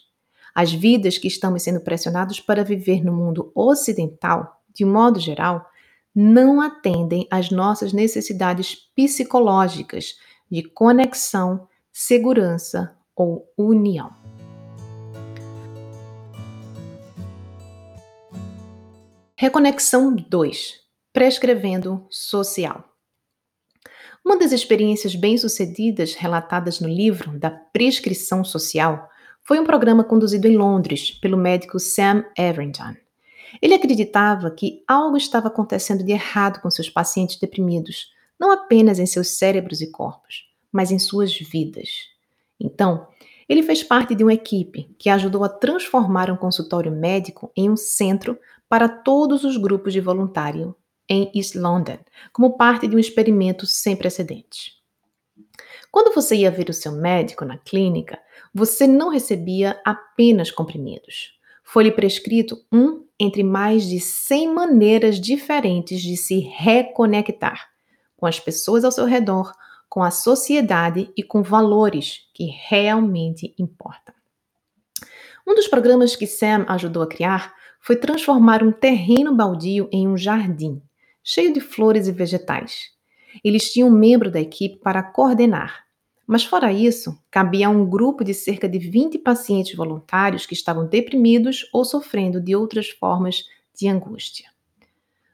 As 0.56 0.72
vidas 0.72 1.18
que 1.18 1.28
estamos 1.28 1.64
sendo 1.64 1.82
pressionados 1.82 2.40
para 2.40 2.64
viver 2.64 3.04
no 3.04 3.14
mundo 3.14 3.52
ocidental, 3.54 4.62
de 4.74 4.86
modo 4.86 5.20
geral, 5.20 5.70
não 6.16 6.62
atendem 6.62 7.28
às 7.30 7.52
nossas 7.52 7.94
necessidades 7.94 8.76
psicológicas 8.96 10.16
de 10.52 10.64
conexão, 10.64 11.66
segurança 11.94 12.94
ou 13.16 13.48
união. 13.58 14.12
Reconexão 19.38 20.14
2 20.14 20.82
Prescrevendo 21.14 22.06
Social. 22.10 22.84
Uma 24.24 24.38
das 24.38 24.52
experiências 24.52 25.16
bem-sucedidas 25.16 26.16
relatadas 26.16 26.82
no 26.82 26.88
livro 26.88 27.40
da 27.40 27.50
prescrição 27.50 28.44
social 28.44 29.10
foi 29.42 29.58
um 29.58 29.66
programa 29.66 30.04
conduzido 30.04 30.48
em 30.48 30.58
Londres 30.58 31.12
pelo 31.12 31.38
médico 31.38 31.80
Sam 31.80 32.26
Everington. 32.38 32.94
Ele 33.62 33.74
acreditava 33.74 34.52
que 34.52 34.84
algo 34.86 35.16
estava 35.16 35.48
acontecendo 35.48 36.04
de 36.04 36.12
errado 36.12 36.62
com 36.62 36.70
seus 36.70 36.90
pacientes 36.90 37.40
deprimidos, 37.40 38.12
não 38.42 38.50
apenas 38.50 38.98
em 38.98 39.06
seus 39.06 39.38
cérebros 39.38 39.82
e 39.82 39.92
corpos, 39.92 40.50
mas 40.72 40.90
em 40.90 40.98
suas 40.98 41.32
vidas. 41.38 42.08
Então, 42.60 43.08
ele 43.48 43.62
fez 43.62 43.84
parte 43.84 44.16
de 44.16 44.24
uma 44.24 44.34
equipe 44.34 44.90
que 44.98 45.12
ajudou 45.12 45.44
a 45.44 45.50
transformar 45.50 46.32
um 46.32 46.36
consultório 46.36 46.92
médico 46.92 47.52
em 47.56 47.70
um 47.70 47.78
centro 47.78 48.40
para 48.68 48.90
todos 48.90 49.44
os 49.44 49.58
grupos 49.58 49.94
de 49.94 50.02
voluntário 50.02 50.76
em 51.08 51.32
East 51.36 51.54
London, 51.54 52.00
como 52.34 52.58
parte 52.58 52.88
de 52.88 52.96
um 52.96 53.00
experimento 53.00 53.68
sem 53.68 53.96
precedentes. 53.96 54.74
Quando 55.92 56.16
você 56.16 56.38
ia 56.38 56.50
ver 56.50 56.68
o 56.68 56.74
seu 56.74 56.94
médico 56.94 57.46
na 57.46 57.60
clínica, 57.60 58.18
você 58.52 58.88
não 58.88 59.10
recebia 59.10 59.80
apenas 59.86 60.50
comprimidos. 60.50 61.38
Foi-lhe 61.64 61.92
prescrito 61.92 62.58
um 62.74 63.06
entre 63.20 63.44
mais 63.44 63.88
de 63.88 64.00
100 64.00 64.52
maneiras 64.52 65.20
diferentes 65.20 66.02
de 66.02 66.18
se 66.18 66.40
reconectar 66.40 67.71
com 68.22 68.28
as 68.28 68.40
pessoas 68.40 68.86
ao 68.86 68.92
seu 68.92 69.06
redor, 69.06 69.52
com 69.90 70.04
a 70.04 70.12
sociedade 70.12 71.12
e 71.18 71.24
com 71.24 71.42
valores 71.42 72.30
que 72.36 72.46
realmente 72.46 73.56
importam. 73.58 74.14
Um 75.46 75.56
dos 75.56 75.68
programas 75.68 76.16
que 76.16 76.28
Sam 76.28 76.64
ajudou 76.70 77.02
a 77.02 77.08
criar 77.08 77.52
foi 77.80 77.96
transformar 77.96 78.62
um 78.62 78.72
terreno 78.72 79.36
baldio 79.36 79.90
em 79.92 80.08
um 80.08 80.16
jardim, 80.16 80.80
cheio 81.24 81.52
de 81.52 81.60
flores 81.60 82.08
e 82.08 82.12
vegetais. 82.12 82.92
Eles 83.44 83.74
tinham 83.74 83.90
um 83.90 83.92
membro 83.92 84.30
da 84.30 84.40
equipe 84.40 84.78
para 84.78 85.02
coordenar, 85.02 85.84
mas 86.28 86.44
fora 86.44 86.72
isso, 86.72 87.20
cabia 87.32 87.66
a 87.66 87.72
um 87.72 87.90
grupo 87.90 88.24
de 88.24 88.36
cerca 88.36 88.70
de 88.70 88.78
20 88.78 89.18
pacientes 89.18 89.76
voluntários 89.76 90.46
que 90.46 90.54
estavam 90.54 90.86
deprimidos 90.88 91.68
ou 91.74 91.84
sofrendo 91.84 92.40
de 92.40 92.56
outras 92.56 92.88
formas 92.88 93.46
de 93.76 93.88
angústia. 93.88 94.51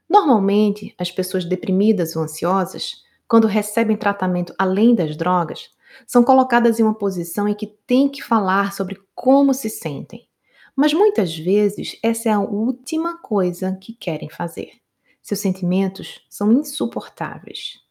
Normalmente, 0.10 0.96
as 0.98 1.12
pessoas 1.12 1.46
deprimidas 1.46 2.16
ou 2.16 2.24
ansiosas, 2.24 3.04
quando 3.28 3.48
recebem 3.48 3.98
tratamento 3.98 4.54
além 4.58 4.96
das 4.96 5.16
drogas, 5.16 5.70
são 6.06 6.24
colocadas 6.24 6.80
em 6.80 6.84
uma 6.84 6.94
posição 6.94 7.48
em 7.48 7.54
que 7.54 7.68
têm 7.68 8.10
que 8.10 8.24
falar 8.24 8.74
sobre 8.74 9.00
como 9.14 9.54
se 9.54 9.70
sentem. 9.70 10.28
Mas 10.76 10.94
muitas 10.94 11.36
vezes 11.36 11.98
essa 12.04 12.30
é 12.30 12.32
a 12.32 12.40
última 12.40 13.18
coisa 13.18 13.76
que 13.82 13.94
querem 13.94 14.30
fazer. 14.30 14.74
Seus 15.22 15.40
sentimentos 15.40 16.22
são 16.30 16.52
insuportáveis. 16.52 17.82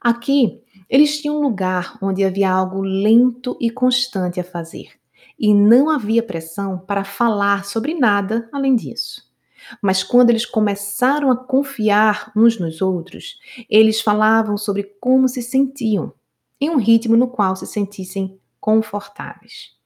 Aqui, 0.00 0.62
eles 0.88 1.20
tinham 1.20 1.36
um 1.36 1.42
lugar 1.42 1.98
onde 2.00 2.24
havia 2.24 2.50
algo 2.50 2.80
lento 2.80 3.56
e 3.60 3.68
constante 3.70 4.40
a 4.40 4.44
fazer, 4.44 4.88
e 5.38 5.52
não 5.52 5.90
havia 5.90 6.22
pressão 6.22 6.78
para 6.78 7.04
falar 7.04 7.66
sobre 7.66 7.94
nada 7.94 8.48
além 8.50 8.74
disso. 8.74 9.29
Mas 9.82 10.02
quando 10.02 10.30
eles 10.30 10.46
começaram 10.46 11.30
a 11.30 11.36
confiar 11.36 12.32
uns 12.36 12.58
nos 12.58 12.80
outros, 12.80 13.38
eles 13.68 14.00
falavam 14.00 14.56
sobre 14.56 14.84
como 15.00 15.28
se 15.28 15.42
sentiam, 15.42 16.12
em 16.60 16.70
um 16.70 16.76
ritmo 16.76 17.16
no 17.16 17.28
qual 17.28 17.56
se 17.56 17.66
sentissem 17.66 18.38
confortáveis. 18.60 19.76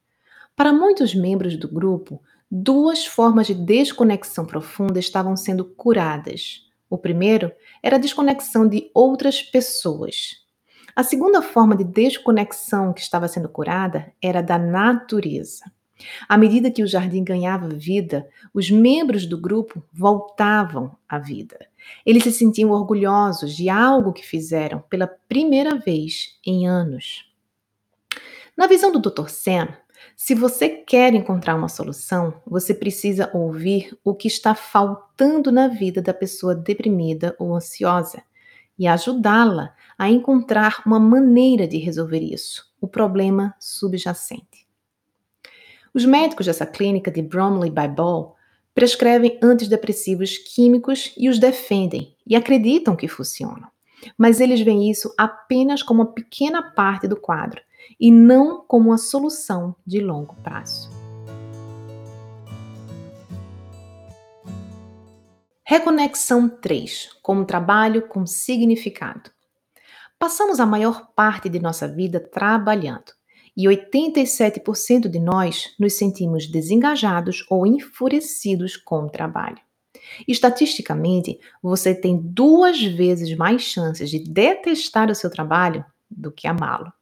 Para 0.57 0.73
muitos 0.73 1.15
membros 1.15 1.57
do 1.57 1.69
grupo, 1.69 2.23
duas 2.51 3.07
formas 3.07 3.47
de 3.47 3.55
desconexão 3.55 4.45
profunda 4.45 4.99
estavam 4.99 5.37
sendo 5.37 5.65
curadas. 5.65 6.69
O 6.89 6.97
primeiro 6.97 7.53
era 7.83 7.97
a 7.97 7.99
desconexão 7.99 8.67
de 8.69 8.91
outras 8.95 9.43
pessoas. 9.43 10.45
A 10.95 11.03
segunda 11.03 11.43
forma 11.43 11.77
de 11.77 11.83
desconexão 11.83 12.93
que 12.93 13.01
estava 13.01 13.27
sendo 13.27 13.49
curada 13.49 14.13
era 14.23 14.41
da 14.41 14.57
natureza. 14.57 15.65
À 16.29 16.37
medida 16.37 16.71
que 16.71 16.83
o 16.83 16.87
jardim 16.87 17.23
ganhava 17.23 17.69
vida, 17.69 18.29
os 18.53 18.71
membros 18.71 19.27
do 19.27 19.39
grupo 19.39 19.83
voltavam 19.93 20.97
à 21.09 21.19
vida. 21.19 21.59
Eles 22.05 22.23
se 22.23 22.33
sentiam 22.33 22.71
orgulhosos 22.71 23.55
de 23.55 23.69
algo 23.69 24.13
que 24.13 24.27
fizeram 24.27 24.83
pela 24.89 25.07
primeira 25.07 25.77
vez 25.77 26.39
em 26.45 26.67
anos. 26.67 27.31
Na 28.57 28.67
visão 28.67 28.93
do 28.93 29.01
Dr. 29.01 29.29
Sam, 29.29 29.69
se 30.17 30.35
você 30.35 30.69
quer 30.69 31.13
encontrar 31.15 31.57
uma 31.57 31.69
solução, 31.69 32.35
você 32.47 32.73
precisa 32.73 33.31
ouvir 33.35 33.99
o 34.05 34.15
que 34.15 34.29
está 34.29 34.55
faltando 34.55 35.51
na 35.51 35.69
vida 35.69 36.01
da 36.01 36.15
pessoa 36.15 36.55
deprimida 36.55 37.35
ou 37.39 37.55
ansiosa 37.55 38.23
e 38.79 38.87
ajudá-la 38.87 39.75
a 39.99 40.09
encontrar 40.09 40.83
uma 40.87 40.99
maneira 40.99 41.67
de 41.67 41.79
resolver 41.79 42.21
isso, 42.21 42.73
o 42.81 42.89
problema 42.89 43.55
subjacente. 43.59 44.64
Os 45.95 46.05
médicos 46.05 46.47
dessa 46.47 46.67
clínica 46.67 47.09
de 47.09 47.23
Bromley 47.23 47.71
by 47.71 47.87
Ball 47.87 48.35
prescrevem 48.75 49.39
antidepressivos 49.41 50.37
químicos 50.37 51.15
e 51.17 51.29
os 51.29 51.39
defendem 51.39 52.17
e 52.27 52.35
acreditam 52.35 52.97
que 52.97 53.07
funcionam. 53.07 53.69
Mas 54.19 54.41
eles 54.41 54.61
veem 54.61 54.91
isso 54.91 55.15
apenas 55.17 55.85
como 55.85 56.03
uma 56.03 56.13
pequena 56.13 56.61
parte 56.73 57.07
do 57.07 57.15
quadro 57.15 57.63
e 58.01 58.11
não 58.11 58.65
como 58.67 58.91
uma 58.91 58.99
solução 58.99 59.77
de 59.87 60.01
longo 60.01 60.35
prazo. 60.43 60.91
Reconexão 65.63 66.49
3 66.49 67.11
como 67.23 67.45
trabalho 67.45 68.09
com 68.09 68.27
significado. 68.27 69.31
Passamos 70.19 70.59
a 70.59 70.67
maior 70.67 71.13
parte 71.15 71.49
de 71.49 71.61
nossa 71.61 71.87
vida 71.87 72.19
trabalhando 72.19 73.13
e 73.57 73.67
87% 73.67 75.09
de 75.09 75.19
nós 75.21 75.75
nos 75.79 75.95
sentimos 75.95 76.47
desengajados 76.47 77.45
ou 77.49 77.67
enfurecidos 77.67 78.77
com 78.77 79.05
o 79.05 79.11
trabalho. 79.11 79.59
Estatisticamente, 80.27 81.39
você 81.63 81.95
tem 81.95 82.21
duas 82.21 82.83
vezes 82.83 83.37
mais 83.37 83.63
chances 83.63 84.11
de 84.11 84.19
detestar 84.19 85.11
o 85.11 85.15
seu 85.15 85.31
trabalho 85.31 85.85
do 86.11 86.33
que 86.33 86.47
amá-lo. 86.47 86.93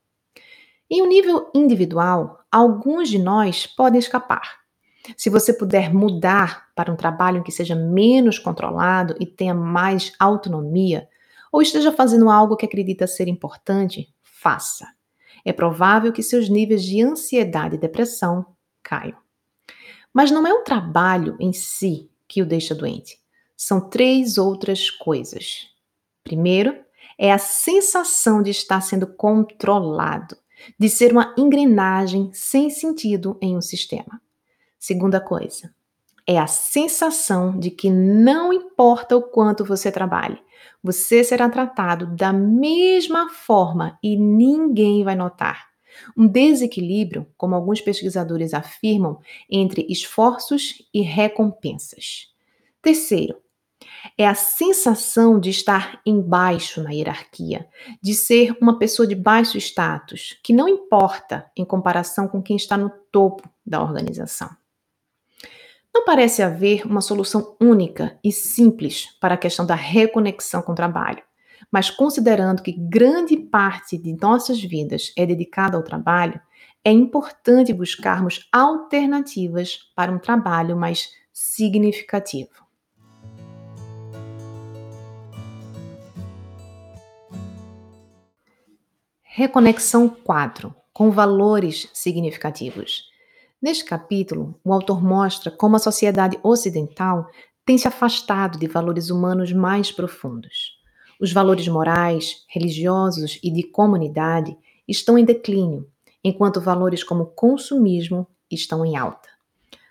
Em 0.90 1.02
um 1.02 1.08
nível 1.08 1.50
individual, 1.54 2.38
alguns 2.50 3.08
de 3.08 3.18
nós 3.18 3.66
podem 3.66 3.98
escapar. 3.98 4.60
Se 5.16 5.30
você 5.30 5.52
puder 5.52 5.92
mudar 5.92 6.68
para 6.76 6.92
um 6.92 6.96
trabalho 6.96 7.42
que 7.42 7.50
seja 7.50 7.74
menos 7.74 8.38
controlado 8.38 9.16
e 9.18 9.26
tenha 9.26 9.54
mais 9.54 10.12
autonomia, 10.18 11.08
ou 11.50 11.60
esteja 11.60 11.90
fazendo 11.92 12.30
algo 12.30 12.56
que 12.56 12.66
acredita 12.66 13.06
ser 13.06 13.26
importante, 13.26 14.08
faça 14.22 14.86
é 15.44 15.52
provável 15.52 16.12
que 16.12 16.22
seus 16.22 16.48
níveis 16.48 16.84
de 16.84 17.02
ansiedade 17.02 17.76
e 17.76 17.78
depressão 17.78 18.46
caiam. 18.82 19.18
Mas 20.12 20.30
não 20.30 20.46
é 20.46 20.52
o 20.52 20.62
trabalho 20.62 21.36
em 21.40 21.52
si 21.52 22.10
que 22.28 22.42
o 22.42 22.46
deixa 22.46 22.74
doente. 22.74 23.18
São 23.56 23.88
três 23.88 24.38
outras 24.38 24.90
coisas. 24.90 25.68
Primeiro, 26.22 26.76
é 27.18 27.32
a 27.32 27.38
sensação 27.38 28.42
de 28.42 28.50
estar 28.50 28.80
sendo 28.80 29.06
controlado, 29.06 30.36
de 30.78 30.88
ser 30.88 31.12
uma 31.12 31.34
engrenagem 31.36 32.30
sem 32.32 32.70
sentido 32.70 33.36
em 33.40 33.56
um 33.56 33.60
sistema. 33.60 34.20
Segunda 34.78 35.20
coisa, 35.20 35.72
é 36.26 36.38
a 36.38 36.46
sensação 36.46 37.58
de 37.58 37.70
que 37.70 37.90
não 37.90 38.52
importa 38.52 39.16
o 39.16 39.22
quanto 39.22 39.64
você 39.64 39.90
trabalhe, 39.90 40.40
você 40.82 41.22
será 41.22 41.48
tratado 41.48 42.06
da 42.06 42.32
mesma 42.32 43.28
forma 43.28 43.98
e 44.02 44.16
ninguém 44.16 45.04
vai 45.04 45.14
notar. 45.14 45.72
Um 46.16 46.26
desequilíbrio, 46.26 47.26
como 47.36 47.54
alguns 47.54 47.80
pesquisadores 47.80 48.54
afirmam, 48.54 49.20
entre 49.50 49.86
esforços 49.88 50.82
e 50.92 51.02
recompensas. 51.02 52.32
Terceiro, 52.80 53.36
é 54.16 54.26
a 54.26 54.34
sensação 54.34 55.38
de 55.38 55.50
estar 55.50 56.00
embaixo 56.04 56.82
na 56.82 56.90
hierarquia, 56.90 57.68
de 58.00 58.14
ser 58.14 58.56
uma 58.60 58.78
pessoa 58.78 59.06
de 59.06 59.14
baixo 59.14 59.58
status, 59.58 60.38
que 60.42 60.52
não 60.52 60.68
importa 60.68 61.50
em 61.56 61.64
comparação 61.64 62.26
com 62.26 62.42
quem 62.42 62.56
está 62.56 62.76
no 62.76 62.90
topo 63.10 63.48
da 63.64 63.82
organização. 63.82 64.50
Não 65.94 66.06
parece 66.06 66.42
haver 66.42 66.86
uma 66.86 67.02
solução 67.02 67.54
única 67.60 68.18
e 68.24 68.32
simples 68.32 69.08
para 69.20 69.34
a 69.34 69.38
questão 69.38 69.66
da 69.66 69.74
reconexão 69.74 70.62
com 70.62 70.72
o 70.72 70.74
trabalho, 70.74 71.22
mas 71.70 71.90
considerando 71.90 72.62
que 72.62 72.72
grande 72.72 73.36
parte 73.36 73.98
de 73.98 74.16
nossas 74.18 74.58
vidas 74.62 75.12
é 75.16 75.26
dedicada 75.26 75.76
ao 75.76 75.82
trabalho, 75.82 76.40
é 76.82 76.90
importante 76.90 77.74
buscarmos 77.74 78.48
alternativas 78.50 79.92
para 79.94 80.10
um 80.10 80.18
trabalho 80.18 80.76
mais 80.76 81.10
significativo. 81.30 82.62
Reconexão 89.22 90.08
4 90.08 90.74
com 90.92 91.10
valores 91.10 91.88
significativos. 91.92 93.11
Neste 93.62 93.84
capítulo, 93.84 94.58
o 94.64 94.72
autor 94.72 95.00
mostra 95.00 95.48
como 95.48 95.76
a 95.76 95.78
sociedade 95.78 96.36
ocidental 96.42 97.28
tem 97.64 97.78
se 97.78 97.86
afastado 97.86 98.58
de 98.58 98.66
valores 98.66 99.08
humanos 99.08 99.52
mais 99.52 99.92
profundos. 99.92 100.80
Os 101.20 101.32
valores 101.32 101.68
morais, 101.68 102.44
religiosos 102.48 103.38
e 103.40 103.52
de 103.52 103.62
comunidade 103.62 104.58
estão 104.88 105.16
em 105.16 105.24
declínio, 105.24 105.88
enquanto 106.24 106.60
valores 106.60 107.04
como 107.04 107.26
consumismo 107.26 108.26
estão 108.50 108.84
em 108.84 108.96
alta. 108.96 109.28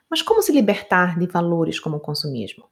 Mas 0.10 0.22
como 0.22 0.42
se 0.42 0.52
libertar 0.52 1.18
de 1.18 1.26
valores 1.26 1.80
como 1.80 2.02
consumismo? 2.02 2.66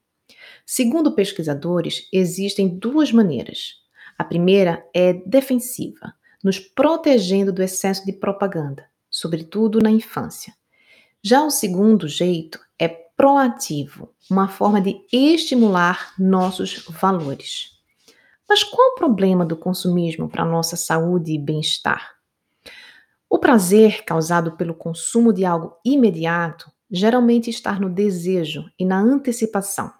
Segundo 0.65 1.15
pesquisadores, 1.15 2.09
existem 2.11 2.67
duas 2.67 3.13
maneiras. 3.13 3.75
A 4.17 4.25
primeira 4.25 4.85
é 4.93 5.13
defensiva, 5.13 6.13
nos 6.43 6.59
protegendo 6.59 7.53
do 7.53 7.63
excesso 7.63 8.05
de 8.05 8.11
propaganda, 8.11 8.85
sobretudo 9.09 9.79
na 9.79 9.89
infância. 9.89 10.58
Já 11.21 11.43
o 11.43 11.49
segundo 11.49 12.07
jeito 12.07 12.61
é 12.79 12.87
proativo, 12.87 14.15
uma 14.31 14.47
forma 14.47 14.79
de 14.79 15.05
estimular 15.11 16.13
nossos 16.17 16.85
valores. 16.87 17.77
Mas 18.47 18.63
qual 18.63 18.91
o 18.91 18.95
problema 18.95 19.45
do 19.45 19.57
consumismo 19.57 20.29
para 20.29 20.45
nossa 20.45 20.77
saúde 20.77 21.33
e 21.33 21.37
bem-estar? 21.37 22.15
O 23.29 23.37
prazer 23.37 24.05
causado 24.05 24.55
pelo 24.55 24.73
consumo 24.73 25.33
de 25.33 25.43
algo 25.43 25.75
imediato 25.83 26.71
geralmente 26.89 27.49
está 27.49 27.77
no 27.77 27.89
desejo 27.89 28.71
e 28.79 28.85
na 28.85 28.97
antecipação. 28.97 29.91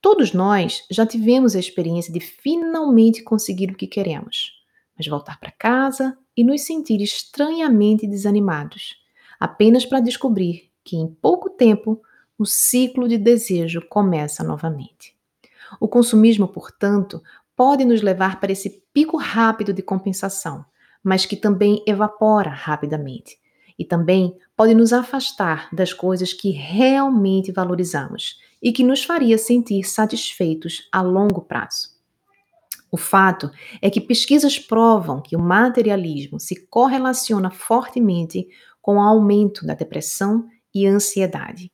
Todos 0.00 0.32
nós 0.32 0.84
já 0.88 1.04
tivemos 1.04 1.56
a 1.56 1.58
experiência 1.58 2.12
de 2.12 2.20
finalmente 2.20 3.20
conseguir 3.24 3.72
o 3.72 3.76
que 3.76 3.88
queremos, 3.88 4.52
mas 4.96 5.08
voltar 5.08 5.40
para 5.40 5.50
casa 5.50 6.16
e 6.36 6.44
nos 6.44 6.60
sentir 6.60 7.02
estranhamente 7.02 8.06
desanimados 8.06 9.04
apenas 9.38 9.84
para 9.84 10.00
descobrir 10.00 10.70
que 10.84 10.96
em 10.96 11.08
pouco 11.08 11.50
tempo 11.50 12.00
o 12.38 12.44
ciclo 12.44 13.08
de 13.08 13.18
desejo 13.18 13.80
começa 13.88 14.44
novamente. 14.44 15.16
O 15.80 15.88
consumismo, 15.88 16.46
portanto, 16.46 17.22
pode 17.56 17.84
nos 17.84 18.02
levar 18.02 18.38
para 18.38 18.52
esse 18.52 18.82
pico 18.92 19.16
rápido 19.16 19.72
de 19.72 19.82
compensação, 19.82 20.64
mas 21.02 21.26
que 21.26 21.36
também 21.36 21.82
evapora 21.86 22.50
rapidamente. 22.50 23.38
e 23.78 23.84
também 23.84 24.36
pode 24.56 24.74
nos 24.74 24.92
afastar 24.92 25.68
das 25.72 25.92
coisas 25.92 26.32
que 26.32 26.50
realmente 26.50 27.52
valorizamos 27.52 28.38
e 28.62 28.72
que 28.72 28.82
nos 28.82 29.04
faria 29.04 29.36
sentir 29.36 29.84
satisfeitos 29.84 30.88
a 30.90 31.02
longo 31.02 31.42
prazo. 31.42 31.94
O 32.90 32.96
fato 32.96 33.50
é 33.82 33.90
que 33.90 34.00
pesquisas 34.00 34.58
provam 34.58 35.20
que 35.20 35.36
o 35.36 35.40
materialismo 35.40 36.40
se 36.40 36.66
correlaciona 36.68 37.50
fortemente 37.50 38.48
com 38.86 38.98
o 38.98 39.00
aumento 39.00 39.66
da 39.66 39.74
depressão 39.74 40.46
e 40.72 40.86
ansiedade. 40.86 41.72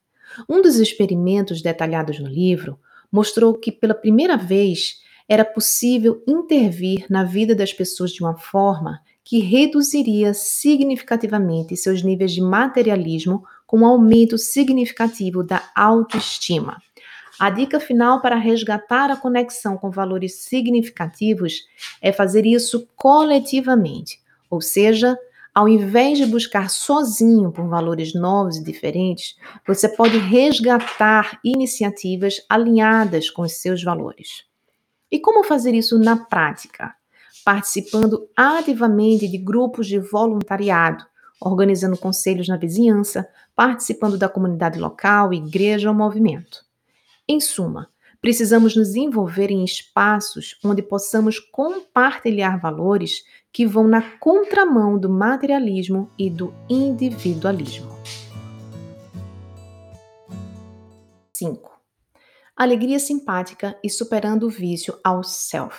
Um 0.48 0.62
dos 0.62 0.76
experimentos 0.76 1.60
detalhados 1.60 2.18
no 2.18 2.26
livro 2.26 2.78
mostrou 3.12 3.52
que, 3.52 3.70
pela 3.70 3.92
primeira 3.92 4.34
vez, 4.34 5.02
era 5.28 5.44
possível 5.44 6.22
intervir 6.26 7.04
na 7.10 7.22
vida 7.22 7.54
das 7.54 7.70
pessoas 7.70 8.12
de 8.12 8.22
uma 8.22 8.38
forma 8.38 8.98
que 9.22 9.40
reduziria 9.40 10.32
significativamente 10.32 11.76
seus 11.76 12.02
níveis 12.02 12.32
de 12.32 12.40
materialismo 12.40 13.44
com 13.66 13.80
um 13.80 13.86
aumento 13.86 14.38
significativo 14.38 15.44
da 15.44 15.62
autoestima. 15.76 16.78
A 17.38 17.50
dica 17.50 17.78
final 17.78 18.22
para 18.22 18.36
resgatar 18.36 19.10
a 19.10 19.16
conexão 19.18 19.76
com 19.76 19.90
valores 19.90 20.36
significativos 20.36 21.60
é 22.00 22.10
fazer 22.10 22.46
isso 22.46 22.88
coletivamente, 22.96 24.18
ou 24.48 24.62
seja, 24.62 25.14
ao 25.54 25.68
invés 25.68 26.16
de 26.16 26.24
buscar 26.24 26.70
sozinho 26.70 27.52
por 27.52 27.68
valores 27.68 28.14
novos 28.14 28.56
e 28.56 28.64
diferentes, 28.64 29.36
você 29.66 29.88
pode 29.88 30.16
resgatar 30.16 31.38
iniciativas 31.44 32.44
alinhadas 32.48 33.28
com 33.28 33.42
os 33.42 33.52
seus 33.52 33.82
valores. 33.82 34.44
E 35.10 35.18
como 35.18 35.44
fazer 35.44 35.74
isso 35.74 35.98
na 35.98 36.16
prática? 36.16 36.94
Participando 37.44 38.30
ativamente 38.34 39.28
de 39.28 39.36
grupos 39.36 39.86
de 39.86 39.98
voluntariado, 39.98 41.04
organizando 41.38 41.98
conselhos 41.98 42.48
na 42.48 42.56
vizinhança, 42.56 43.28
participando 43.54 44.16
da 44.16 44.28
comunidade 44.28 44.78
local, 44.78 45.34
igreja 45.34 45.90
ou 45.90 45.94
movimento. 45.94 46.64
Em 47.28 47.40
suma, 47.40 47.90
precisamos 48.22 48.76
nos 48.76 48.94
envolver 48.94 49.50
em 49.50 49.64
espaços 49.64 50.56
onde 50.64 50.80
possamos 50.80 51.40
compartilhar 51.40 52.60
valores 52.60 53.24
que 53.52 53.66
vão 53.66 53.88
na 53.88 54.00
contramão 54.18 54.96
do 54.96 55.10
materialismo 55.10 56.08
e 56.16 56.30
do 56.30 56.54
individualismo. 56.70 57.90
5. 61.34 61.72
Alegria 62.56 63.00
simpática 63.00 63.76
e 63.82 63.90
superando 63.90 64.46
o 64.46 64.50
vício 64.50 64.96
ao 65.02 65.24
self. 65.24 65.76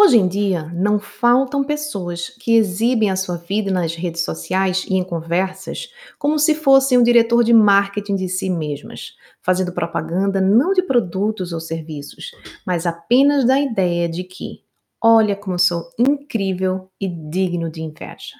Hoje 0.00 0.16
em 0.16 0.28
dia, 0.28 0.70
não 0.72 1.00
faltam 1.00 1.64
pessoas 1.64 2.28
que 2.28 2.54
exibem 2.54 3.10
a 3.10 3.16
sua 3.16 3.36
vida 3.36 3.68
nas 3.72 3.96
redes 3.96 4.22
sociais 4.22 4.86
e 4.88 4.94
em 4.94 5.02
conversas 5.02 5.92
como 6.16 6.38
se 6.38 6.54
fossem 6.54 6.96
o 6.96 7.02
diretor 7.02 7.42
de 7.42 7.52
marketing 7.52 8.14
de 8.14 8.28
si 8.28 8.48
mesmas, 8.48 9.16
fazendo 9.42 9.72
propaganda 9.72 10.40
não 10.40 10.72
de 10.72 10.82
produtos 10.82 11.52
ou 11.52 11.58
serviços, 11.58 12.30
mas 12.64 12.86
apenas 12.86 13.44
da 13.44 13.58
ideia 13.58 14.08
de 14.08 14.22
que, 14.22 14.62
olha 15.02 15.34
como 15.34 15.58
sou 15.58 15.90
incrível 15.98 16.88
e 17.00 17.08
digno 17.08 17.68
de 17.68 17.82
inveja. 17.82 18.36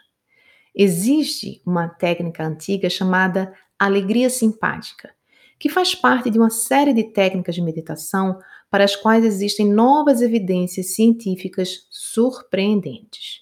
Existe 0.72 1.60
uma 1.66 1.88
técnica 1.88 2.46
antiga 2.46 2.88
chamada 2.88 3.52
alegria 3.76 4.30
simpática, 4.30 5.12
que 5.58 5.68
faz 5.68 5.94
parte 5.94 6.30
de 6.30 6.38
uma 6.38 6.50
série 6.50 6.92
de 6.92 7.04
técnicas 7.04 7.54
de 7.54 7.62
meditação 7.62 8.38
para 8.70 8.84
as 8.84 8.94
quais 8.94 9.24
existem 9.24 9.68
novas 9.68 10.20
evidências 10.20 10.94
científicas 10.94 11.86
surpreendentes. 11.90 13.40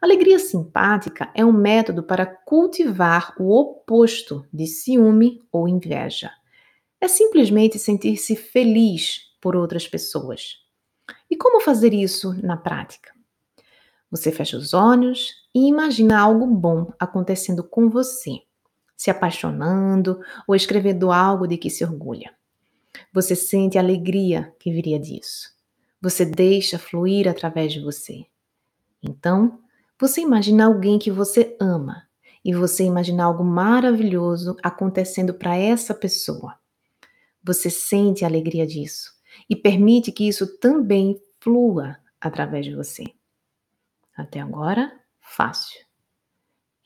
Alegria 0.00 0.38
simpática 0.38 1.30
é 1.34 1.44
um 1.44 1.52
método 1.52 2.02
para 2.02 2.24
cultivar 2.24 3.34
o 3.38 3.50
oposto 3.50 4.46
de 4.52 4.66
ciúme 4.66 5.40
ou 5.50 5.68
inveja. 5.68 6.30
É 7.00 7.08
simplesmente 7.08 7.78
sentir-se 7.78 8.36
feliz 8.36 9.20
por 9.40 9.56
outras 9.56 9.86
pessoas. 9.88 10.56
E 11.30 11.36
como 11.36 11.60
fazer 11.60 11.92
isso 11.92 12.32
na 12.42 12.56
prática? 12.56 13.12
Você 14.10 14.32
fecha 14.32 14.56
os 14.56 14.72
olhos 14.72 15.32
e 15.54 15.66
imagina 15.68 16.18
algo 16.18 16.46
bom 16.46 16.92
acontecendo 16.98 17.62
com 17.62 17.90
você, 17.90 18.38
se 18.98 19.12
apaixonando 19.12 20.20
ou 20.46 20.56
escrevendo 20.56 21.12
algo 21.12 21.46
de 21.46 21.56
que 21.56 21.70
se 21.70 21.84
orgulha. 21.84 22.34
Você 23.14 23.36
sente 23.36 23.78
a 23.78 23.80
alegria 23.80 24.52
que 24.58 24.72
viria 24.72 24.98
disso. 24.98 25.50
Você 26.02 26.26
deixa 26.26 26.80
fluir 26.80 27.28
através 27.28 27.72
de 27.72 27.80
você. 27.80 28.26
Então, 29.00 29.60
você 29.98 30.20
imagina 30.20 30.66
alguém 30.66 30.98
que 30.98 31.12
você 31.12 31.56
ama 31.60 32.08
e 32.44 32.52
você 32.52 32.82
imagina 32.82 33.22
algo 33.24 33.44
maravilhoso 33.44 34.56
acontecendo 34.64 35.32
para 35.32 35.56
essa 35.56 35.94
pessoa. 35.94 36.58
Você 37.42 37.70
sente 37.70 38.24
a 38.24 38.28
alegria 38.28 38.66
disso 38.66 39.12
e 39.48 39.54
permite 39.54 40.10
que 40.10 40.26
isso 40.26 40.58
também 40.58 41.20
flua 41.40 41.96
através 42.20 42.66
de 42.66 42.74
você. 42.74 43.04
Até 44.16 44.40
agora, 44.40 44.92
fácil. 45.20 45.86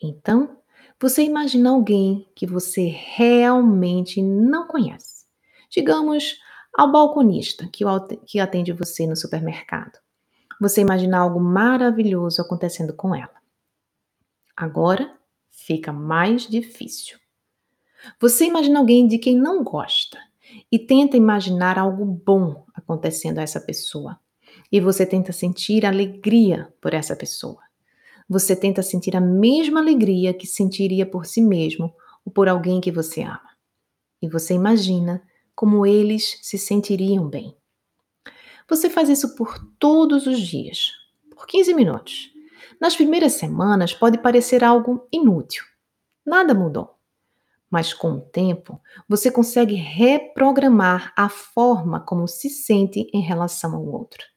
Então, 0.03 0.62
você 1.03 1.23
imagina 1.23 1.71
alguém 1.71 2.27
que 2.35 2.47
você 2.47 2.87
realmente 2.87 4.23
não 4.23 4.67
conhece 4.67 5.13
digamos, 5.73 6.39
ao 6.77 6.93
balconista 6.93 7.69
que 8.27 8.39
atende 8.39 8.73
você 8.73 9.07
no 9.07 9.17
supermercado. 9.17 9.99
Você 10.61 10.81
imagina 10.81 11.19
algo 11.19 11.41
maravilhoso 11.41 12.41
acontecendo 12.41 12.95
com 12.95 13.15
ela. 13.15 13.35
Agora 14.57 15.19
fica 15.51 15.93
mais 15.93 16.47
difícil. 16.47 17.19
Você 18.21 18.47
imagina 18.47 18.79
alguém 18.79 19.09
de 19.09 19.19
quem 19.19 19.37
não 19.37 19.65
gosta 19.65 20.19
e 20.71 20.79
tenta 20.79 21.17
imaginar 21.17 21.79
algo 21.79 22.05
bom 22.05 22.67
acontecendo 22.75 23.39
a 23.39 23.43
essa 23.43 23.61
pessoa. 23.61 24.21
E 24.71 24.81
você 24.81 25.07
tenta 25.07 25.33
sentir 25.33 25.85
alegria 25.85 26.73
por 26.81 26.95
essa 26.95 27.17
pessoa. 27.17 27.61
Você 28.29 28.57
tenta 28.57 28.83
sentir 28.83 29.17
a 29.17 29.21
mesma 29.21 29.81
alegria 29.81 30.33
que 30.33 30.47
sentiria 30.47 31.05
por 31.05 31.27
si 31.27 31.41
mesmo 31.41 31.95
ou 32.25 32.33
por 32.33 32.49
alguém 32.49 32.81
que 32.81 32.91
você 32.91 33.23
ama. 33.23 33.51
E 34.21 34.29
você 34.29 34.55
imagina 34.55 35.23
como 35.55 35.87
eles 35.87 36.39
se 36.43 36.57
sentiriam 36.57 37.29
bem. 37.29 37.57
Você 38.69 38.89
faz 38.89 39.09
isso 39.09 39.35
por 39.35 39.59
todos 39.79 40.27
os 40.27 40.41
dias, 40.41 40.93
por 41.31 41.47
15 41.47 41.75
minutos. 41.75 42.31
Nas 42.81 42.97
primeiras 42.97 43.35
semanas 43.35 43.93
pode 43.93 44.19
parecer 44.19 44.65
algo 44.65 45.07
inútil. 45.13 45.65
Nada 46.25 46.55
mudou. 46.55 46.97
Mas 47.71 47.95
com 47.95 48.13
o 48.13 48.21
tempo, 48.21 48.81
você 49.09 49.31
consegue 49.31 49.75
reprogramar 49.75 51.13
a 51.17 51.29
forma 51.29 52.01
como 52.01 52.29
se 52.29 52.51
sente 52.51 53.09
em 53.13 53.21
relação 53.21 53.75
ao 53.75 53.87
outro. 53.87 54.32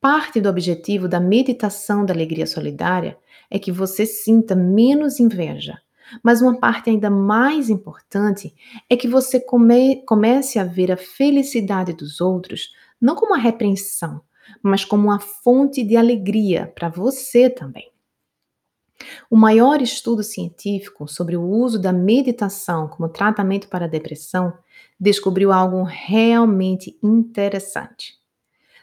Parte 0.00 0.40
do 0.40 0.48
objetivo 0.48 1.06
da 1.06 1.20
meditação 1.20 2.06
da 2.06 2.14
alegria 2.14 2.46
solidária 2.46 3.18
é 3.50 3.58
que 3.58 3.70
você 3.70 4.06
sinta 4.06 4.56
menos 4.56 5.20
inveja, 5.20 5.78
mas 6.22 6.40
uma 6.40 6.58
parte 6.58 6.88
ainda 6.88 7.10
mais 7.10 7.68
importante 7.68 8.54
é 8.88 8.96
que 8.96 9.06
você 9.06 9.38
come, 9.38 10.02
comece 10.06 10.58
a 10.58 10.64
ver 10.64 10.90
a 10.90 10.96
felicidade 10.96 11.92
dos 11.92 12.18
outros 12.18 12.72
não 12.98 13.14
como 13.14 13.32
uma 13.32 13.38
repreensão, 13.38 14.22
mas 14.62 14.86
como 14.86 15.08
uma 15.08 15.20
fonte 15.20 15.84
de 15.84 15.98
alegria 15.98 16.72
para 16.74 16.88
você 16.88 17.50
também. 17.50 17.92
O 19.30 19.36
maior 19.36 19.82
estudo 19.82 20.22
científico 20.22 21.06
sobre 21.08 21.36
o 21.36 21.42
uso 21.42 21.78
da 21.78 21.92
meditação 21.92 22.88
como 22.88 23.10
tratamento 23.10 23.68
para 23.68 23.84
a 23.84 23.88
depressão 23.88 24.54
descobriu 24.98 25.52
algo 25.52 25.82
realmente 25.82 26.98
interessante 27.02 28.19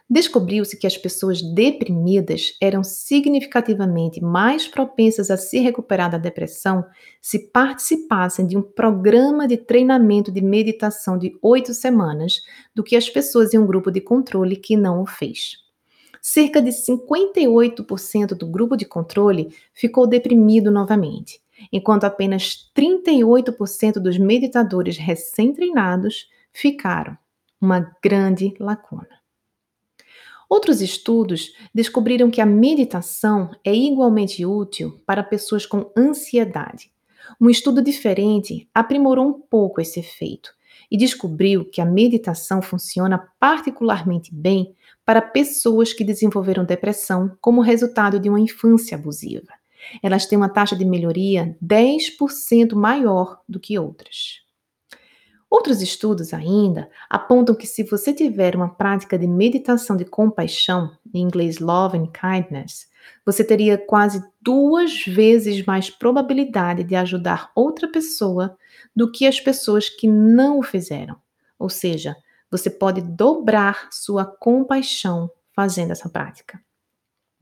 descobriu-se 0.09 0.77
que 0.77 0.87
as 0.87 0.97
pessoas 0.97 1.41
deprimidas 1.41 2.55
eram 2.61 2.83
significativamente 2.83 4.21
mais 4.21 4.67
propensas 4.67 5.29
a 5.29 5.35
se 5.35 5.59
recuperar 5.59 6.09
da 6.09 6.17
depressão 6.17 6.85
se 7.21 7.51
participassem 7.51 8.47
de 8.47 8.57
um 8.57 8.61
programa 8.61 9.47
de 9.47 9.57
treinamento 9.57 10.31
de 10.31 10.41
meditação 10.41 11.17
de 11.17 11.37
oito 11.41 11.73
semanas 11.73 12.41
do 12.73 12.83
que 12.83 12.95
as 12.95 13.09
pessoas 13.09 13.53
em 13.53 13.57
um 13.57 13.67
grupo 13.67 13.91
de 13.91 13.99
controle 13.99 14.55
que 14.55 14.77
não 14.77 15.01
o 15.01 15.05
fez. 15.05 15.57
Cerca 16.21 16.61
de 16.61 16.71
58% 16.71 18.29
do 18.29 18.47
grupo 18.47 18.75
de 18.75 18.85
controle 18.85 19.49
ficou 19.73 20.07
deprimido 20.07 20.71
novamente, 20.71 21.41
enquanto 21.71 22.05
apenas 22.05 22.69
38% 22.75 23.93
dos 23.93 24.17
meditadores 24.17 24.97
recém-treinados 24.97 26.27
ficaram. 26.51 27.17
Uma 27.59 27.91
grande 28.03 28.53
lacuna. 28.59 29.16
Outros 30.49 30.81
estudos 30.81 31.53
descobriram 31.73 32.29
que 32.29 32.39
a 32.39 32.45
meditação 32.45 33.51
é 33.63 33.75
igualmente 33.75 34.45
útil 34.45 35.01
para 35.05 35.23
pessoas 35.23 35.65
com 35.65 35.91
ansiedade. 35.97 36.91
Um 37.39 37.49
estudo 37.49 37.81
diferente 37.81 38.69
aprimorou 38.73 39.27
um 39.27 39.33
pouco 39.33 39.81
esse 39.81 39.99
efeito 39.99 40.51
e 40.89 40.95
descobriu 40.97 41.65
que 41.65 41.81
a 41.81 41.85
meditação 41.85 42.61
funciona 42.61 43.27
particularmente 43.39 44.33
bem 44.33 44.73
para 45.05 45.21
pessoas 45.21 45.91
que 45.91 46.03
desenvolveram 46.03 46.63
depressão 46.63 47.37
como 47.41 47.61
resultado 47.61 48.19
de 48.19 48.29
uma 48.29 48.39
infância 48.39 48.97
abusiva. 48.97 49.51
Elas 50.01 50.25
têm 50.25 50.37
uma 50.37 50.49
taxa 50.49 50.75
de 50.75 50.85
melhoria 50.85 51.57
10% 51.63 52.73
maior 52.73 53.41
do 53.47 53.59
que 53.59 53.77
outras. 53.77 54.46
Outros 55.49 55.81
estudos 55.81 56.33
ainda 56.33 56.89
apontam 57.09 57.55
que 57.55 57.65
se 57.65 57.83
você 57.83 58.13
tiver 58.13 58.55
uma 58.55 58.69
prática 58.69 59.17
de 59.17 59.25
meditação 59.25 59.95
de 59.95 60.03
compaixão, 60.03 60.91
em 61.13 61.21
inglês 61.21 61.59
love 61.59 61.97
and 61.97 62.07
kindness, 62.07 62.89
você 63.25 63.43
teria 63.43 63.77
quase 63.77 64.21
duas 64.41 65.05
vezes 65.05 65.65
mais 65.65 65.89
probabilidade 65.89 66.83
de 66.83 66.95
ajudar 66.95 67.51
outra 67.55 67.87
pessoa 67.89 68.57
do 68.93 69.09
que 69.09 69.25
as 69.25 69.39
pessoas 69.39 69.89
que 69.89 70.07
não 70.07 70.59
o 70.59 70.63
fizeram. 70.63 71.15
Ou 71.57 71.69
seja, 71.69 72.15
você 72.51 72.69
pode 72.69 73.01
dobrar 73.01 73.87
sua 73.91 74.25
compaixão 74.25 75.31
fazendo 75.53 75.91
essa 75.91 76.09
prática. 76.09 76.61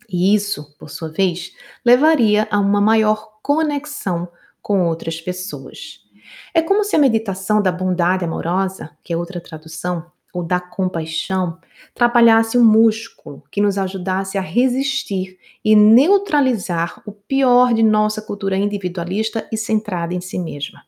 E 0.08 0.36
isso, 0.36 0.76
por 0.78 0.90
sua 0.90 1.10
vez, 1.10 1.52
levaria 1.84 2.48
a 2.52 2.60
uma 2.60 2.80
maior 2.80 3.40
conexão 3.42 4.28
com 4.62 4.86
outras 4.88 5.20
pessoas. 5.20 6.05
É 6.54 6.62
como 6.62 6.84
se 6.84 6.96
a 6.96 7.00
meditação 7.00 7.62
da 7.62 7.72
bondade 7.72 8.26
amorosa, 8.26 8.92
que 9.04 9.14
é 9.14 9.18
outra 9.18 9.42
tradução, 9.42 10.12
ou 10.34 10.44
da 10.44 10.60
compaixão, 10.60 11.58
trabalhasse 11.94 12.58
um 12.58 12.64
músculo 12.64 13.42
que 13.50 13.62
nos 13.62 13.78
ajudasse 13.78 14.38
a 14.38 14.42
resistir 14.42 15.40
e 15.64 15.76
neutralizar 15.78 17.02
o 17.06 17.12
pior 17.14 17.74
de 17.74 17.82
nossa 17.82 18.22
cultura 18.22 18.58
individualista 18.58 19.48
e 19.50 19.58
centrada 19.58 20.14
em 20.14 20.20
si 20.20 20.38
mesma. 20.38 20.84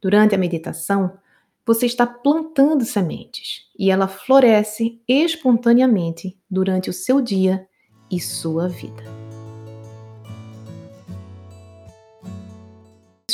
Durante 0.00 0.34
a 0.34 0.38
meditação, 0.38 1.18
você 1.66 1.86
está 1.86 2.06
plantando 2.06 2.84
sementes 2.84 3.66
e 3.78 3.90
ela 3.90 4.06
floresce 4.06 5.00
espontaneamente 5.08 6.36
durante 6.50 6.88
o 6.90 6.92
seu 6.92 7.20
dia 7.20 7.66
e 8.10 8.20
sua 8.20 8.68
vida. 8.68 9.21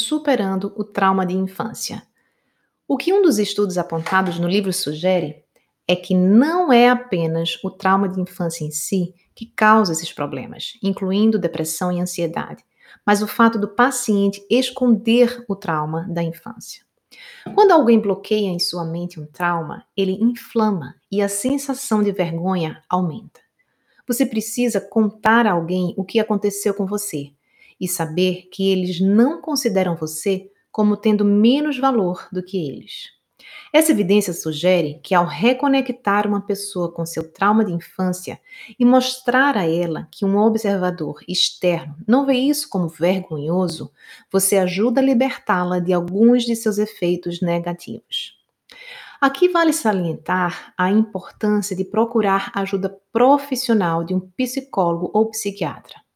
Superando 0.08 0.72
o 0.74 0.84
trauma 0.84 1.26
de 1.26 1.36
infância. 1.36 2.02
O 2.88 2.96
que 2.96 3.12
um 3.12 3.20
dos 3.20 3.38
estudos 3.38 3.76
apontados 3.76 4.38
no 4.38 4.48
livro 4.48 4.72
sugere 4.72 5.44
é 5.86 5.94
que 5.94 6.14
não 6.14 6.72
é 6.72 6.88
apenas 6.88 7.62
o 7.62 7.70
trauma 7.70 8.08
de 8.08 8.18
infância 8.18 8.64
em 8.64 8.70
si 8.70 9.14
que 9.34 9.44
causa 9.44 9.92
esses 9.92 10.10
problemas, 10.10 10.78
incluindo 10.82 11.38
depressão 11.38 11.92
e 11.92 12.00
ansiedade, 12.00 12.64
mas 13.04 13.20
o 13.20 13.26
fato 13.26 13.58
do 13.58 13.68
paciente 13.68 14.42
esconder 14.48 15.44
o 15.46 15.54
trauma 15.54 16.06
da 16.08 16.22
infância. 16.22 16.82
Quando 17.54 17.72
alguém 17.72 18.00
bloqueia 18.00 18.48
em 18.48 18.58
sua 18.58 18.86
mente 18.86 19.20
um 19.20 19.26
trauma, 19.26 19.84
ele 19.94 20.12
inflama 20.12 20.94
e 21.12 21.20
a 21.20 21.28
sensação 21.28 22.02
de 22.02 22.12
vergonha 22.12 22.82
aumenta. 22.88 23.42
Você 24.06 24.24
precisa 24.24 24.80
contar 24.80 25.46
a 25.46 25.52
alguém 25.52 25.92
o 25.98 26.02
que 26.02 26.18
aconteceu 26.18 26.72
com 26.72 26.86
você 26.86 27.30
e 27.80 27.86
saber 27.88 28.48
que 28.52 28.70
eles 28.70 29.00
não 29.00 29.40
consideram 29.40 29.96
você 29.96 30.50
como 30.70 30.96
tendo 30.96 31.24
menos 31.24 31.78
valor 31.78 32.28
do 32.32 32.42
que 32.42 32.68
eles. 32.68 33.18
Essa 33.72 33.92
evidência 33.92 34.32
sugere 34.32 34.98
que, 35.02 35.14
ao 35.14 35.26
reconectar 35.26 36.26
uma 36.26 36.40
pessoa 36.40 36.90
com 36.90 37.04
seu 37.04 37.30
trauma 37.30 37.64
de 37.64 37.72
infância 37.72 38.40
e 38.78 38.84
mostrar 38.84 39.56
a 39.56 39.68
ela 39.68 40.08
que 40.10 40.24
um 40.24 40.38
observador 40.38 41.20
externo 41.28 41.94
não 42.06 42.24
vê 42.24 42.34
isso 42.34 42.68
como 42.68 42.88
vergonhoso, 42.88 43.92
você 44.32 44.56
ajuda 44.56 45.00
a 45.00 45.04
libertá-la 45.04 45.78
de 45.78 45.92
alguns 45.92 46.44
de 46.44 46.56
seus 46.56 46.78
efeitos 46.78 47.40
negativos. 47.40 48.38
Aqui 49.20 49.48
vale 49.48 49.72
salientar 49.72 50.72
a 50.78 50.90
importância 50.90 51.74
de 51.74 51.84
procurar 51.84 52.52
ajuda 52.54 52.96
profissional 53.12 54.04
de 54.04 54.14
um 54.14 54.20
psicólogo 54.20 55.10
ou 55.12 55.28
psiquiatra. 55.30 56.07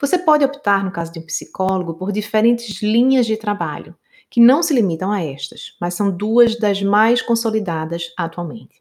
Você 0.00 0.18
pode 0.18 0.44
optar, 0.44 0.84
no 0.84 0.92
caso 0.92 1.12
de 1.12 1.18
um 1.18 1.26
psicólogo, 1.26 1.94
por 1.94 2.12
diferentes 2.12 2.82
linhas 2.82 3.26
de 3.26 3.36
trabalho, 3.36 3.94
que 4.28 4.40
não 4.40 4.62
se 4.62 4.72
limitam 4.72 5.10
a 5.10 5.22
estas, 5.22 5.76
mas 5.80 5.94
são 5.94 6.10
duas 6.10 6.56
das 6.58 6.82
mais 6.82 7.20
consolidadas 7.20 8.12
atualmente. 8.16 8.80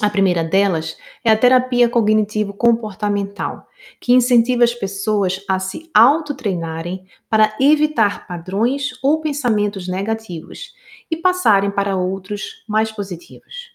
A 0.00 0.08
primeira 0.08 0.44
delas 0.44 0.96
é 1.24 1.30
a 1.30 1.36
terapia 1.36 1.88
cognitivo-comportamental, 1.88 3.66
que 4.00 4.12
incentiva 4.12 4.62
as 4.62 4.72
pessoas 4.72 5.44
a 5.48 5.58
se 5.58 5.90
autotreinarem 5.92 7.04
para 7.28 7.56
evitar 7.60 8.24
padrões 8.28 8.90
ou 9.02 9.20
pensamentos 9.20 9.88
negativos 9.88 10.72
e 11.10 11.16
passarem 11.16 11.70
para 11.70 11.96
outros 11.96 12.64
mais 12.68 12.92
positivos. 12.92 13.72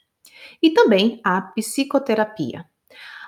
E 0.61 0.69
também 0.71 1.19
a 1.25 1.41
psicoterapia. 1.41 2.65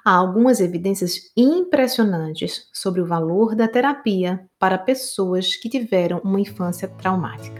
Há 0.08 0.18
algumas 0.18 0.60
evidências 0.60 1.32
impressionantes 1.36 2.70
sobre 2.72 3.02
o 3.02 3.08
valor 3.08 3.56
da 3.56 3.68
terapia 3.68 4.48
para 4.60 4.78
pessoas 4.78 5.56
que 5.56 5.68
tiveram 5.68 6.20
uma 6.20 6.40
infância 6.40 6.88
traumática. 6.88 7.60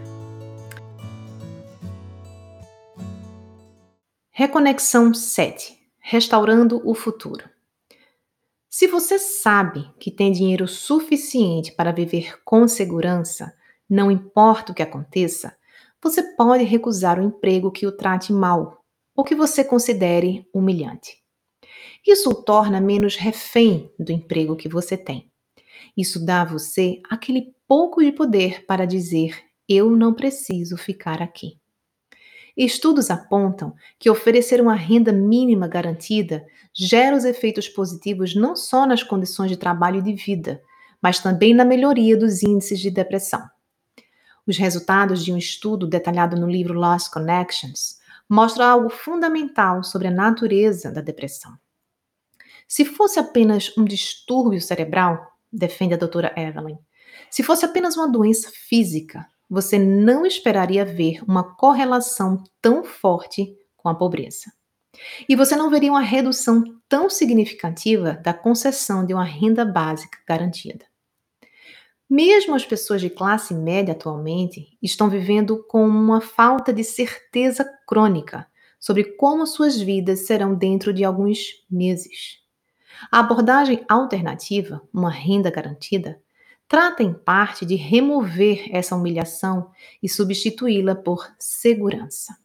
Reconexão 4.30 5.12
7 5.12 5.76
Restaurando 5.98 6.80
o 6.88 6.94
futuro. 6.94 7.50
Se 8.70 8.86
você 8.86 9.18
sabe 9.18 9.90
que 9.98 10.12
tem 10.12 10.30
dinheiro 10.30 10.68
suficiente 10.68 11.72
para 11.72 11.90
viver 11.90 12.40
com 12.44 12.68
segurança, 12.68 13.52
não 13.90 14.08
importa 14.08 14.70
o 14.70 14.74
que 14.74 14.84
aconteça, 14.84 15.56
você 16.00 16.22
pode 16.22 16.62
recusar 16.62 17.18
o 17.18 17.24
emprego 17.24 17.72
que 17.72 17.88
o 17.88 17.96
trate 17.96 18.32
mal 18.32 18.84
ou 19.16 19.24
que 19.24 19.34
você 19.34 19.64
considere 19.64 20.48
humilhante. 20.54 21.25
Isso 22.06 22.30
o 22.30 22.34
torna 22.34 22.80
menos 22.80 23.16
refém 23.16 23.90
do 23.98 24.12
emprego 24.12 24.54
que 24.54 24.68
você 24.68 24.96
tem. 24.96 25.30
Isso 25.96 26.24
dá 26.24 26.42
a 26.42 26.44
você 26.44 27.00
aquele 27.10 27.54
pouco 27.66 28.02
de 28.02 28.12
poder 28.12 28.64
para 28.64 28.86
dizer: 28.86 29.42
eu 29.68 29.90
não 29.90 30.14
preciso 30.14 30.76
ficar 30.76 31.20
aqui. 31.20 31.58
Estudos 32.56 33.10
apontam 33.10 33.74
que 33.98 34.08
oferecer 34.08 34.62
uma 34.62 34.74
renda 34.74 35.12
mínima 35.12 35.68
garantida 35.68 36.46
gera 36.72 37.16
os 37.16 37.24
efeitos 37.24 37.68
positivos 37.68 38.34
não 38.34 38.56
só 38.56 38.86
nas 38.86 39.02
condições 39.02 39.50
de 39.50 39.56
trabalho 39.56 39.98
e 39.98 40.02
de 40.02 40.14
vida, 40.14 40.62
mas 41.02 41.18
também 41.18 41.52
na 41.52 41.64
melhoria 41.64 42.16
dos 42.16 42.42
índices 42.42 42.80
de 42.80 42.90
depressão. 42.90 43.46
Os 44.46 44.56
resultados 44.56 45.24
de 45.24 45.32
um 45.32 45.36
estudo 45.36 45.86
detalhado 45.86 46.36
no 46.36 46.48
livro 46.48 46.72
Lost 46.72 47.10
Connections 47.10 47.98
mostram 48.28 48.64
algo 48.64 48.88
fundamental 48.88 49.82
sobre 49.82 50.08
a 50.08 50.10
natureza 50.10 50.90
da 50.90 51.00
depressão. 51.00 51.52
Se 52.66 52.84
fosse 52.84 53.18
apenas 53.18 53.72
um 53.76 53.84
distúrbio 53.84 54.60
cerebral, 54.60 55.32
defende 55.52 55.94
a 55.94 55.96
doutora 55.96 56.32
Evelyn, 56.36 56.78
se 57.30 57.42
fosse 57.42 57.64
apenas 57.64 57.96
uma 57.96 58.08
doença 58.08 58.50
física, 58.50 59.26
você 59.48 59.78
não 59.78 60.26
esperaria 60.26 60.84
ver 60.84 61.22
uma 61.26 61.56
correlação 61.56 62.42
tão 62.60 62.84
forte 62.84 63.56
com 63.76 63.88
a 63.88 63.94
pobreza. 63.94 64.52
E 65.28 65.36
você 65.36 65.54
não 65.54 65.70
veria 65.70 65.90
uma 65.90 66.00
redução 66.00 66.64
tão 66.88 67.08
significativa 67.10 68.14
da 68.14 68.32
concessão 68.32 69.04
de 69.04 69.12
uma 69.12 69.24
renda 69.24 69.64
básica 69.64 70.18
garantida. 70.26 70.84
Mesmo 72.08 72.54
as 72.54 72.64
pessoas 72.64 73.00
de 73.00 73.10
classe 73.10 73.52
média 73.52 73.92
atualmente 73.92 74.78
estão 74.82 75.10
vivendo 75.10 75.64
com 75.68 75.86
uma 75.86 76.20
falta 76.20 76.72
de 76.72 76.84
certeza 76.84 77.64
crônica 77.86 78.46
sobre 78.78 79.16
como 79.16 79.46
suas 79.46 79.80
vidas 79.80 80.26
serão 80.26 80.54
dentro 80.54 80.92
de 80.92 81.04
alguns 81.04 81.64
meses. 81.68 82.45
A 83.10 83.20
abordagem 83.20 83.84
alternativa, 83.88 84.82
uma 84.92 85.10
renda 85.10 85.50
garantida, 85.50 86.20
trata 86.68 87.02
em 87.02 87.12
parte 87.12 87.64
de 87.64 87.74
remover 87.74 88.68
essa 88.70 88.96
humilhação 88.96 89.70
e 90.02 90.08
substituí-la 90.08 90.94
por 90.94 91.30
segurança. 91.38 92.36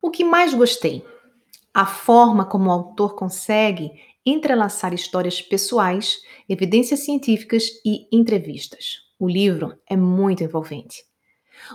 O 0.00 0.10
que 0.10 0.24
mais 0.24 0.54
gostei? 0.54 1.04
A 1.72 1.86
forma 1.86 2.44
como 2.44 2.68
o 2.68 2.72
autor 2.72 3.14
consegue 3.16 3.90
entrelaçar 4.24 4.94
histórias 4.94 5.42
pessoais, 5.42 6.18
evidências 6.48 7.00
científicas 7.00 7.64
e 7.84 8.06
entrevistas. 8.12 9.02
O 9.18 9.28
livro 9.28 9.78
é 9.88 9.96
muito 9.96 10.42
envolvente. 10.42 11.04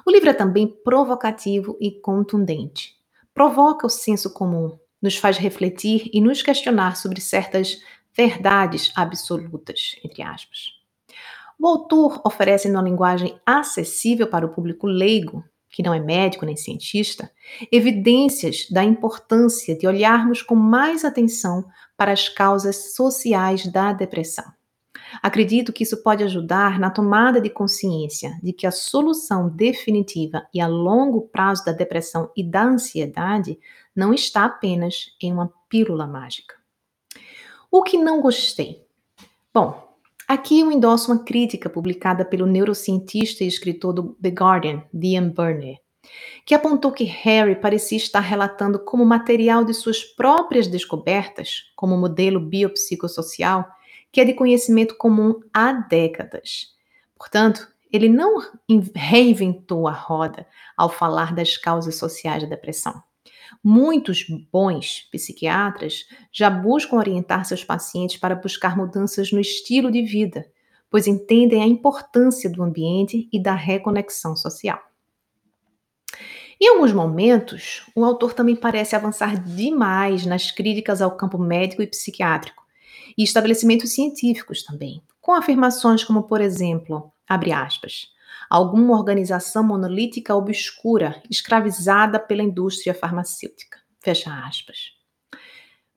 O 0.05 0.11
livro 0.11 0.29
é 0.29 0.33
também 0.33 0.67
provocativo 0.67 1.77
e 1.79 1.91
contundente. 1.91 2.98
Provoca 3.39 3.87
o 3.87 3.89
senso 3.89 4.33
comum, 4.33 4.77
nos 5.01 5.15
faz 5.15 5.37
refletir 5.37 6.09
e 6.11 6.19
nos 6.19 6.41
questionar 6.41 6.97
sobre 6.97 7.21
certas 7.21 7.81
verdades 8.13 8.91
absolutas, 8.97 9.95
entre 10.03 10.21
aspas. 10.21 10.73
O 11.57 11.65
autor 11.65 12.21
oferece, 12.25 12.67
numa 12.67 12.81
linguagem 12.81 13.39
acessível 13.45 14.27
para 14.27 14.45
o 14.45 14.49
público 14.49 14.85
leigo, 14.85 15.41
que 15.69 15.81
não 15.81 15.93
é 15.93 16.01
médico 16.01 16.45
nem 16.45 16.57
cientista, 16.57 17.31
evidências 17.71 18.67
da 18.69 18.83
importância 18.83 19.73
de 19.73 19.87
olharmos 19.87 20.41
com 20.41 20.55
mais 20.55 21.05
atenção 21.05 21.63
para 21.95 22.11
as 22.11 22.27
causas 22.27 22.93
sociais 22.93 23.65
da 23.65 23.93
depressão. 23.93 24.58
Acredito 25.21 25.73
que 25.73 25.83
isso 25.83 26.01
pode 26.03 26.23
ajudar 26.23 26.79
na 26.79 26.89
tomada 26.89 27.41
de 27.41 27.49
consciência 27.49 28.37
de 28.43 28.53
que 28.53 28.67
a 28.67 28.71
solução 28.71 29.49
definitiva 29.49 30.47
e 30.53 30.61
a 30.61 30.67
longo 30.67 31.21
prazo 31.21 31.65
da 31.65 31.71
depressão 31.71 32.31
e 32.35 32.43
da 32.43 32.63
ansiedade 32.63 33.59
não 33.95 34.13
está 34.13 34.45
apenas 34.45 35.15
em 35.21 35.33
uma 35.33 35.51
pílula 35.67 36.05
mágica. 36.05 36.55
O 37.71 37.83
que 37.83 37.97
não 37.97 38.21
gostei? 38.21 38.85
Bom, 39.53 39.95
aqui 40.27 40.59
eu 40.59 40.71
endosso 40.71 41.11
uma 41.11 41.23
crítica 41.23 41.69
publicada 41.69 42.23
pelo 42.23 42.45
neurocientista 42.45 43.43
e 43.43 43.47
escritor 43.47 43.93
do 43.93 44.17
The 44.21 44.29
Guardian, 44.29 44.83
Ian 44.93 45.29
Burney, 45.29 45.77
que 46.45 46.55
apontou 46.55 46.91
que 46.91 47.03
Harry 47.03 47.55
parecia 47.55 47.97
estar 47.97 48.21
relatando 48.21 48.79
como 48.79 49.05
material 49.05 49.63
de 49.65 49.73
suas 49.73 50.03
próprias 50.03 50.67
descobertas, 50.67 51.71
como 51.75 51.97
modelo 51.97 52.39
biopsicossocial, 52.39 53.65
que 54.11 54.21
é 54.21 54.25
de 54.25 54.33
conhecimento 54.33 54.95
comum 54.95 55.39
há 55.53 55.71
décadas. 55.71 56.75
Portanto, 57.17 57.67
ele 57.91 58.07
não 58.07 58.39
reinventou 58.95 59.87
a 59.87 59.91
roda 59.91 60.47
ao 60.77 60.89
falar 60.89 61.33
das 61.33 61.57
causas 61.57 61.95
sociais 61.95 62.43
da 62.43 62.49
depressão. 62.49 63.01
Muitos 63.63 64.25
bons 64.51 65.07
psiquiatras 65.11 66.05
já 66.31 66.49
buscam 66.49 66.97
orientar 66.97 67.45
seus 67.45 67.63
pacientes 67.63 68.17
para 68.17 68.35
buscar 68.35 68.77
mudanças 68.77 69.31
no 69.31 69.39
estilo 69.39 69.91
de 69.91 70.03
vida, 70.03 70.45
pois 70.89 71.07
entendem 71.07 71.61
a 71.61 71.67
importância 71.67 72.49
do 72.49 72.63
ambiente 72.63 73.27
e 73.31 73.41
da 73.41 73.53
reconexão 73.53 74.35
social. 74.35 74.79
Em 76.61 76.67
alguns 76.67 76.91
momentos, 76.91 77.89
o 77.95 78.03
autor 78.03 78.33
também 78.33 78.55
parece 78.55 78.95
avançar 78.95 79.41
demais 79.41 80.25
nas 80.25 80.51
críticas 80.51 81.01
ao 81.01 81.15
campo 81.15 81.37
médico 81.37 81.81
e 81.81 81.87
psiquiátrico, 81.87 82.63
e 83.17 83.23
estabelecimentos 83.23 83.93
científicos 83.93 84.63
também, 84.63 85.01
com 85.19 85.33
afirmações 85.33 86.03
como, 86.03 86.23
por 86.23 86.41
exemplo, 86.41 87.11
abre 87.27 87.51
aspas, 87.51 88.07
alguma 88.49 88.97
organização 88.97 89.63
monolítica 89.63 90.35
obscura 90.35 91.21
escravizada 91.29 92.19
pela 92.19 92.43
indústria 92.43 92.93
farmacêutica. 92.93 93.79
Fecha 93.99 94.31
aspas. 94.45 94.91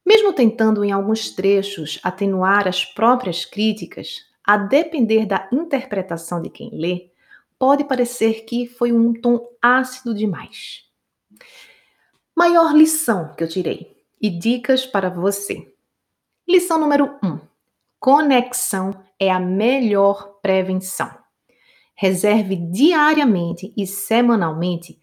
Mesmo 0.05 0.33
tentando, 0.33 0.85
em 0.85 0.91
alguns 0.91 1.31
trechos, 1.31 2.01
atenuar 2.03 2.67
as 2.67 2.85
próprias 2.85 3.45
críticas, 3.45 4.17
a 4.45 4.57
depender 4.57 5.25
da 5.27 5.49
interpretação 5.53 6.43
de 6.43 6.51
quem 6.51 6.71
lê, 6.73 7.13
pode 7.59 7.85
parecer 7.85 8.45
que 8.45 8.67
foi 8.67 8.93
um 8.93 9.13
tom 9.13 9.49
ácido 9.63 10.13
demais. 10.13 10.83
Maior 12.35 12.75
lição 12.75 13.33
que 13.37 13.45
eu 13.45 13.49
tirei 13.49 13.97
e 14.21 14.29
dicas 14.29 14.85
para 14.85 15.09
você. 15.09 15.72
Lição 16.49 16.79
número 16.79 17.19
1: 17.23 17.27
um, 17.29 17.41
conexão 18.01 18.91
é 19.19 19.31
a 19.31 19.39
melhor 19.39 20.41
prevenção. 20.43 21.09
Reserve 21.95 22.57
diariamente 22.57 23.73
e 23.77 23.87
semanalmente 23.87 24.99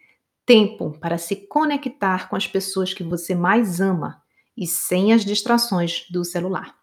tempo 0.45 0.97
para 0.99 1.17
se 1.17 1.47
conectar 1.47 2.28
com 2.28 2.36
as 2.36 2.45
pessoas 2.45 2.93
que 2.93 3.04
você 3.04 3.34
mais 3.34 3.80
ama 3.80 4.21
e 4.58 4.67
sem 4.67 5.13
as 5.13 5.23
distrações 5.23 6.06
do 6.12 6.25
celular. 6.25 6.75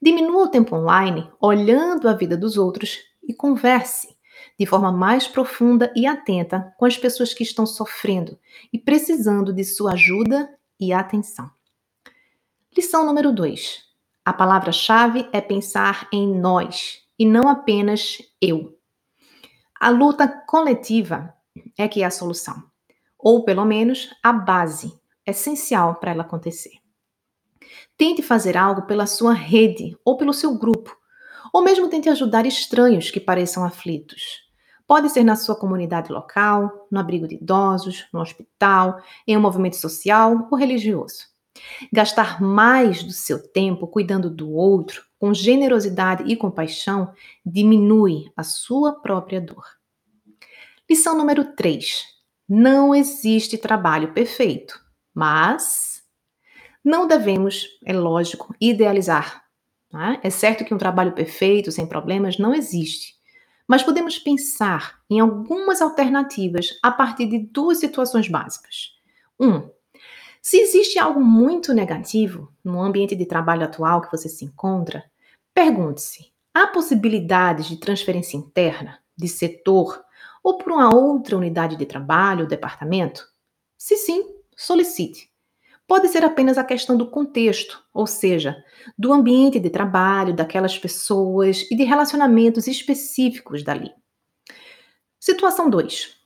Diminua 0.00 0.44
o 0.44 0.48
tempo 0.48 0.74
online 0.74 1.30
olhando 1.38 2.08
a 2.08 2.14
vida 2.14 2.36
dos 2.36 2.56
outros 2.56 3.00
e 3.22 3.34
converse 3.34 4.16
de 4.58 4.64
forma 4.64 4.90
mais 4.90 5.28
profunda 5.28 5.92
e 5.94 6.06
atenta 6.06 6.74
com 6.78 6.86
as 6.86 6.96
pessoas 6.96 7.34
que 7.34 7.42
estão 7.42 7.66
sofrendo 7.66 8.38
e 8.72 8.78
precisando 8.78 9.52
de 9.52 9.62
sua 9.62 9.92
ajuda 9.92 10.48
e 10.80 10.92
atenção. 10.92 11.50
Lição 12.74 13.04
número 13.04 13.34
2. 13.34 13.82
A 14.24 14.32
palavra-chave 14.32 15.28
é 15.30 15.42
pensar 15.42 16.08
em 16.10 16.26
nós 16.26 17.02
e 17.18 17.26
não 17.26 17.46
apenas 17.46 18.16
eu. 18.40 18.78
A 19.78 19.90
luta 19.90 20.26
coletiva 20.26 21.34
é 21.76 21.86
que 21.86 22.02
é 22.02 22.06
a 22.06 22.10
solução, 22.10 22.64
ou 23.18 23.44
pelo 23.44 23.66
menos 23.66 24.08
a 24.22 24.32
base 24.32 24.98
essencial 25.26 25.96
para 25.96 26.12
ela 26.12 26.22
acontecer. 26.22 26.72
Tente 27.94 28.22
fazer 28.22 28.56
algo 28.56 28.86
pela 28.86 29.06
sua 29.06 29.34
rede 29.34 29.94
ou 30.02 30.16
pelo 30.16 30.32
seu 30.32 30.56
grupo, 30.56 30.96
ou 31.52 31.60
mesmo 31.60 31.90
tente 31.90 32.08
ajudar 32.08 32.46
estranhos 32.46 33.10
que 33.10 33.20
pareçam 33.20 33.66
aflitos. 33.66 34.50
Pode 34.86 35.10
ser 35.10 35.24
na 35.24 35.36
sua 35.36 35.56
comunidade 35.56 36.10
local, 36.10 36.88
no 36.90 36.98
abrigo 36.98 37.28
de 37.28 37.34
idosos, 37.34 38.06
no 38.10 38.20
hospital, 38.22 38.98
em 39.26 39.36
um 39.36 39.42
movimento 39.42 39.76
social 39.76 40.48
ou 40.50 40.56
religioso. 40.56 41.31
Gastar 41.92 42.40
mais 42.40 43.02
do 43.02 43.12
seu 43.12 43.42
tempo 43.52 43.86
cuidando 43.86 44.30
do 44.30 44.50
outro 44.50 45.04
com 45.22 45.32
generosidade 45.32 46.24
e 46.26 46.34
compaixão, 46.34 47.14
diminui 47.46 48.32
a 48.36 48.42
sua 48.42 49.00
própria 49.00 49.40
dor. 49.40 49.64
Lição 50.90 51.16
número 51.16 51.54
3. 51.54 52.04
Não 52.48 52.92
existe 52.92 53.56
trabalho 53.56 54.12
perfeito, 54.12 54.80
mas 55.14 56.02
não 56.84 57.06
devemos, 57.06 57.68
é 57.84 57.92
lógico, 57.92 58.52
idealizar. 58.60 59.44
Né? 59.92 60.18
É 60.24 60.30
certo 60.30 60.64
que 60.64 60.74
um 60.74 60.78
trabalho 60.78 61.12
perfeito, 61.12 61.70
sem 61.70 61.86
problemas, 61.86 62.36
não 62.36 62.52
existe. 62.52 63.14
Mas 63.68 63.84
podemos 63.84 64.18
pensar 64.18 64.98
em 65.08 65.20
algumas 65.20 65.80
alternativas 65.80 66.78
a 66.82 66.90
partir 66.90 67.26
de 67.26 67.38
duas 67.38 67.78
situações 67.78 68.26
básicas. 68.26 68.90
Um, 69.38 69.70
se 70.42 70.58
existe 70.58 70.98
algo 70.98 71.20
muito 71.20 71.72
negativo 71.72 72.52
no 72.62 72.82
ambiente 72.82 73.16
de 73.16 73.24
trabalho 73.24 73.64
atual 73.64 74.02
que 74.02 74.10
você 74.10 74.28
se 74.28 74.44
encontra, 74.44 75.04
Pergunte-se: 75.54 76.32
há 76.54 76.66
possibilidades 76.66 77.66
de 77.66 77.76
transferência 77.76 78.36
interna, 78.36 78.98
de 79.16 79.28
setor 79.28 80.02
ou 80.42 80.56
para 80.56 80.72
uma 80.72 80.94
outra 80.94 81.36
unidade 81.36 81.76
de 81.76 81.86
trabalho 81.86 82.42
ou 82.42 82.48
departamento? 82.48 83.26
Se 83.76 83.96
sim, 83.96 84.24
solicite. 84.56 85.30
Pode 85.86 86.08
ser 86.08 86.24
apenas 86.24 86.56
a 86.56 86.64
questão 86.64 86.96
do 86.96 87.10
contexto, 87.10 87.84
ou 87.92 88.06
seja, 88.06 88.56
do 88.96 89.12
ambiente 89.12 89.60
de 89.60 89.68
trabalho, 89.68 90.34
daquelas 90.34 90.78
pessoas 90.78 91.70
e 91.70 91.76
de 91.76 91.84
relacionamentos 91.84 92.66
específicos 92.66 93.62
dali. 93.62 93.92
Situação 95.20 95.68
2. 95.68 96.16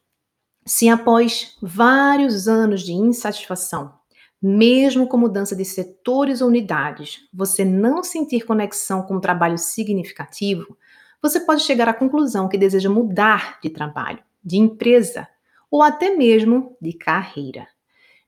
Se 0.65 0.89
após 0.89 1.57
vários 1.61 2.47
anos 2.47 2.83
de 2.83 2.93
insatisfação 2.93 3.99
mesmo 4.43 5.09
com 5.09 5.17
mudança 5.17 5.57
de 5.57 5.65
setores 5.65 6.41
ou 6.41 6.49
unidades, 6.49 7.29
você 7.33 7.65
não 7.65 8.03
sentir 8.03 8.45
conexão 8.45 9.03
com 9.03 9.17
um 9.17 9.21
trabalho 9.21 9.59
significativo, 9.59 10.77
você 11.23 11.41
pode 11.41 11.63
chegar 11.63 11.89
à 11.89 11.95
conclusão 11.95 12.49
que 12.49 12.59
deseja 12.59 12.89
mudar 12.89 13.59
de 13.61 13.71
trabalho, 13.71 14.23
de 14.45 14.57
empresa 14.57 15.27
ou 15.71 15.83
até 15.83 16.15
mesmo 16.15 16.77
de 16.81 16.93
carreira. 16.93 17.67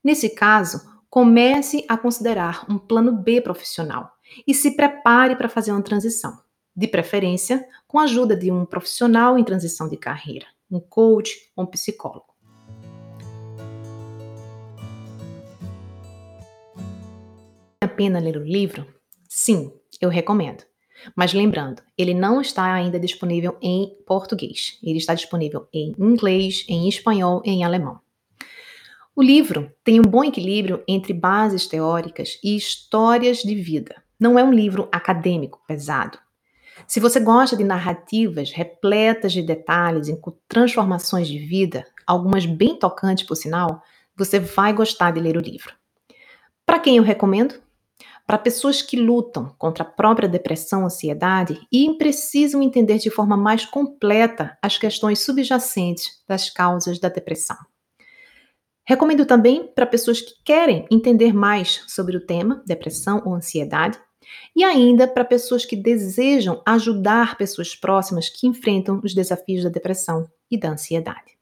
Nesse 0.03 0.29
caso, 0.29 0.81
comece 1.09 1.85
a 1.87 1.97
considerar 1.97 2.65
um 2.69 2.77
plano 2.77 3.11
B 3.11 3.41
profissional 3.41 4.11
e 4.45 4.53
se 4.53 4.71
prepare 4.75 5.35
para 5.35 5.49
fazer 5.49 5.71
uma 5.71 5.81
transição, 5.81 6.37
de 6.75 6.87
preferência 6.87 7.67
com 7.87 7.99
a 7.99 8.03
ajuda 8.03 8.35
de 8.35 8.51
um 8.51 8.65
profissional 8.65 9.37
em 9.37 9.43
transição 9.43 9.89
de 9.89 9.97
carreira, 9.97 10.45
um 10.69 10.79
coach 10.79 11.51
ou 11.55 11.63
um 11.63 11.67
psicólogo. 11.67 12.28
Pena 17.99 18.17
ler 18.17 18.37
o 18.37 18.43
livro? 18.45 18.87
Sim, 19.27 19.73
eu 19.99 20.07
recomendo. 20.07 20.63
Mas 21.13 21.33
lembrando, 21.33 21.81
ele 21.97 22.13
não 22.13 22.39
está 22.39 22.73
ainda 22.73 22.97
disponível 22.97 23.57
em 23.61 23.93
português. 24.07 24.79
Ele 24.81 24.97
está 24.97 25.13
disponível 25.13 25.67
em 25.73 25.93
inglês, 25.99 26.63
em 26.69 26.87
espanhol 26.87 27.41
e 27.43 27.49
em 27.51 27.65
alemão. 27.65 27.99
O 29.13 29.21
livro 29.21 29.69
tem 29.83 29.99
um 29.99 30.03
bom 30.03 30.23
equilíbrio 30.23 30.81
entre 30.87 31.11
bases 31.11 31.67
teóricas 31.67 32.39
e 32.41 32.55
histórias 32.55 33.39
de 33.39 33.53
vida. 33.53 34.01
Não 34.17 34.39
é 34.39 34.43
um 34.45 34.53
livro 34.53 34.87
acadêmico 34.93 35.61
pesado. 35.67 36.17
Se 36.87 37.01
você 37.01 37.19
gosta 37.19 37.57
de 37.57 37.65
narrativas 37.65 38.49
repletas 38.51 39.33
de 39.33 39.41
detalhes 39.41 40.07
e 40.07 40.17
transformações 40.47 41.27
de 41.27 41.37
vida, 41.37 41.85
algumas 42.07 42.45
bem 42.45 42.79
tocantes 42.79 43.25
por 43.25 43.35
sinal, 43.35 43.83
você 44.15 44.39
vai 44.39 44.71
gostar 44.71 45.11
de 45.11 45.19
ler 45.19 45.35
o 45.35 45.41
livro. 45.41 45.73
Para 46.65 46.79
quem 46.79 46.95
eu 46.95 47.03
recomendo? 47.03 47.55
Para 48.29 48.37
pessoas 48.37 48.79
que 48.79 48.95
lutam 48.95 49.55
contra 49.57 49.83
a 49.83 49.87
própria 49.87 50.29
depressão, 50.29 50.85
ansiedade 50.85 51.59
e 51.71 51.91
precisam 51.95 52.61
entender 52.61 52.99
de 52.99 53.09
forma 53.09 53.35
mais 53.35 53.65
completa 53.65 54.55
as 54.61 54.77
questões 54.77 55.17
subjacentes 55.25 56.23
das 56.27 56.47
causas 56.47 56.99
da 56.99 57.09
depressão. 57.09 57.57
Recomendo 58.85 59.25
também 59.25 59.65
para 59.73 59.87
pessoas 59.87 60.21
que 60.21 60.33
querem 60.45 60.85
entender 60.91 61.33
mais 61.33 61.83
sobre 61.87 62.17
o 62.17 62.23
tema 62.23 62.61
depressão 62.67 63.19
ou 63.25 63.33
ansiedade 63.33 63.99
e 64.55 64.63
ainda 64.63 65.07
para 65.07 65.25
pessoas 65.25 65.65
que 65.65 65.75
desejam 65.75 66.61
ajudar 66.67 67.35
pessoas 67.35 67.75
próximas 67.75 68.29
que 68.29 68.45
enfrentam 68.45 69.01
os 69.03 69.15
desafios 69.15 69.63
da 69.63 69.71
depressão 69.71 70.29
e 70.51 70.55
da 70.55 70.69
ansiedade. 70.69 71.35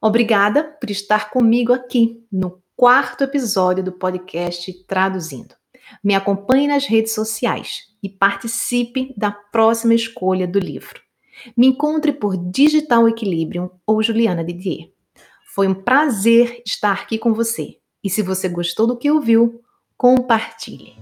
Obrigada 0.00 0.64
por 0.64 0.90
estar 0.90 1.30
comigo 1.30 1.72
aqui 1.72 2.26
no 2.32 2.60
quarto 2.82 3.22
episódio 3.22 3.80
do 3.80 3.92
podcast 3.92 4.72
Traduzindo. 4.88 5.54
Me 6.02 6.16
acompanhe 6.16 6.66
nas 6.66 6.84
redes 6.84 7.14
sociais 7.14 7.82
e 8.02 8.08
participe 8.08 9.14
da 9.16 9.30
próxima 9.30 9.94
escolha 9.94 10.48
do 10.48 10.58
livro. 10.58 11.00
Me 11.56 11.68
encontre 11.68 12.12
por 12.12 12.36
Digital 12.36 13.08
Equilibrium 13.08 13.70
ou 13.86 14.02
Juliana 14.02 14.42
Didier. 14.42 14.90
Foi 15.54 15.68
um 15.68 15.74
prazer 15.74 16.60
estar 16.66 16.94
aqui 16.94 17.18
com 17.18 17.32
você. 17.32 17.76
E 18.02 18.10
se 18.10 18.20
você 18.20 18.48
gostou 18.48 18.88
do 18.88 18.98
que 18.98 19.08
ouviu, 19.08 19.60
compartilhe. 19.96 20.96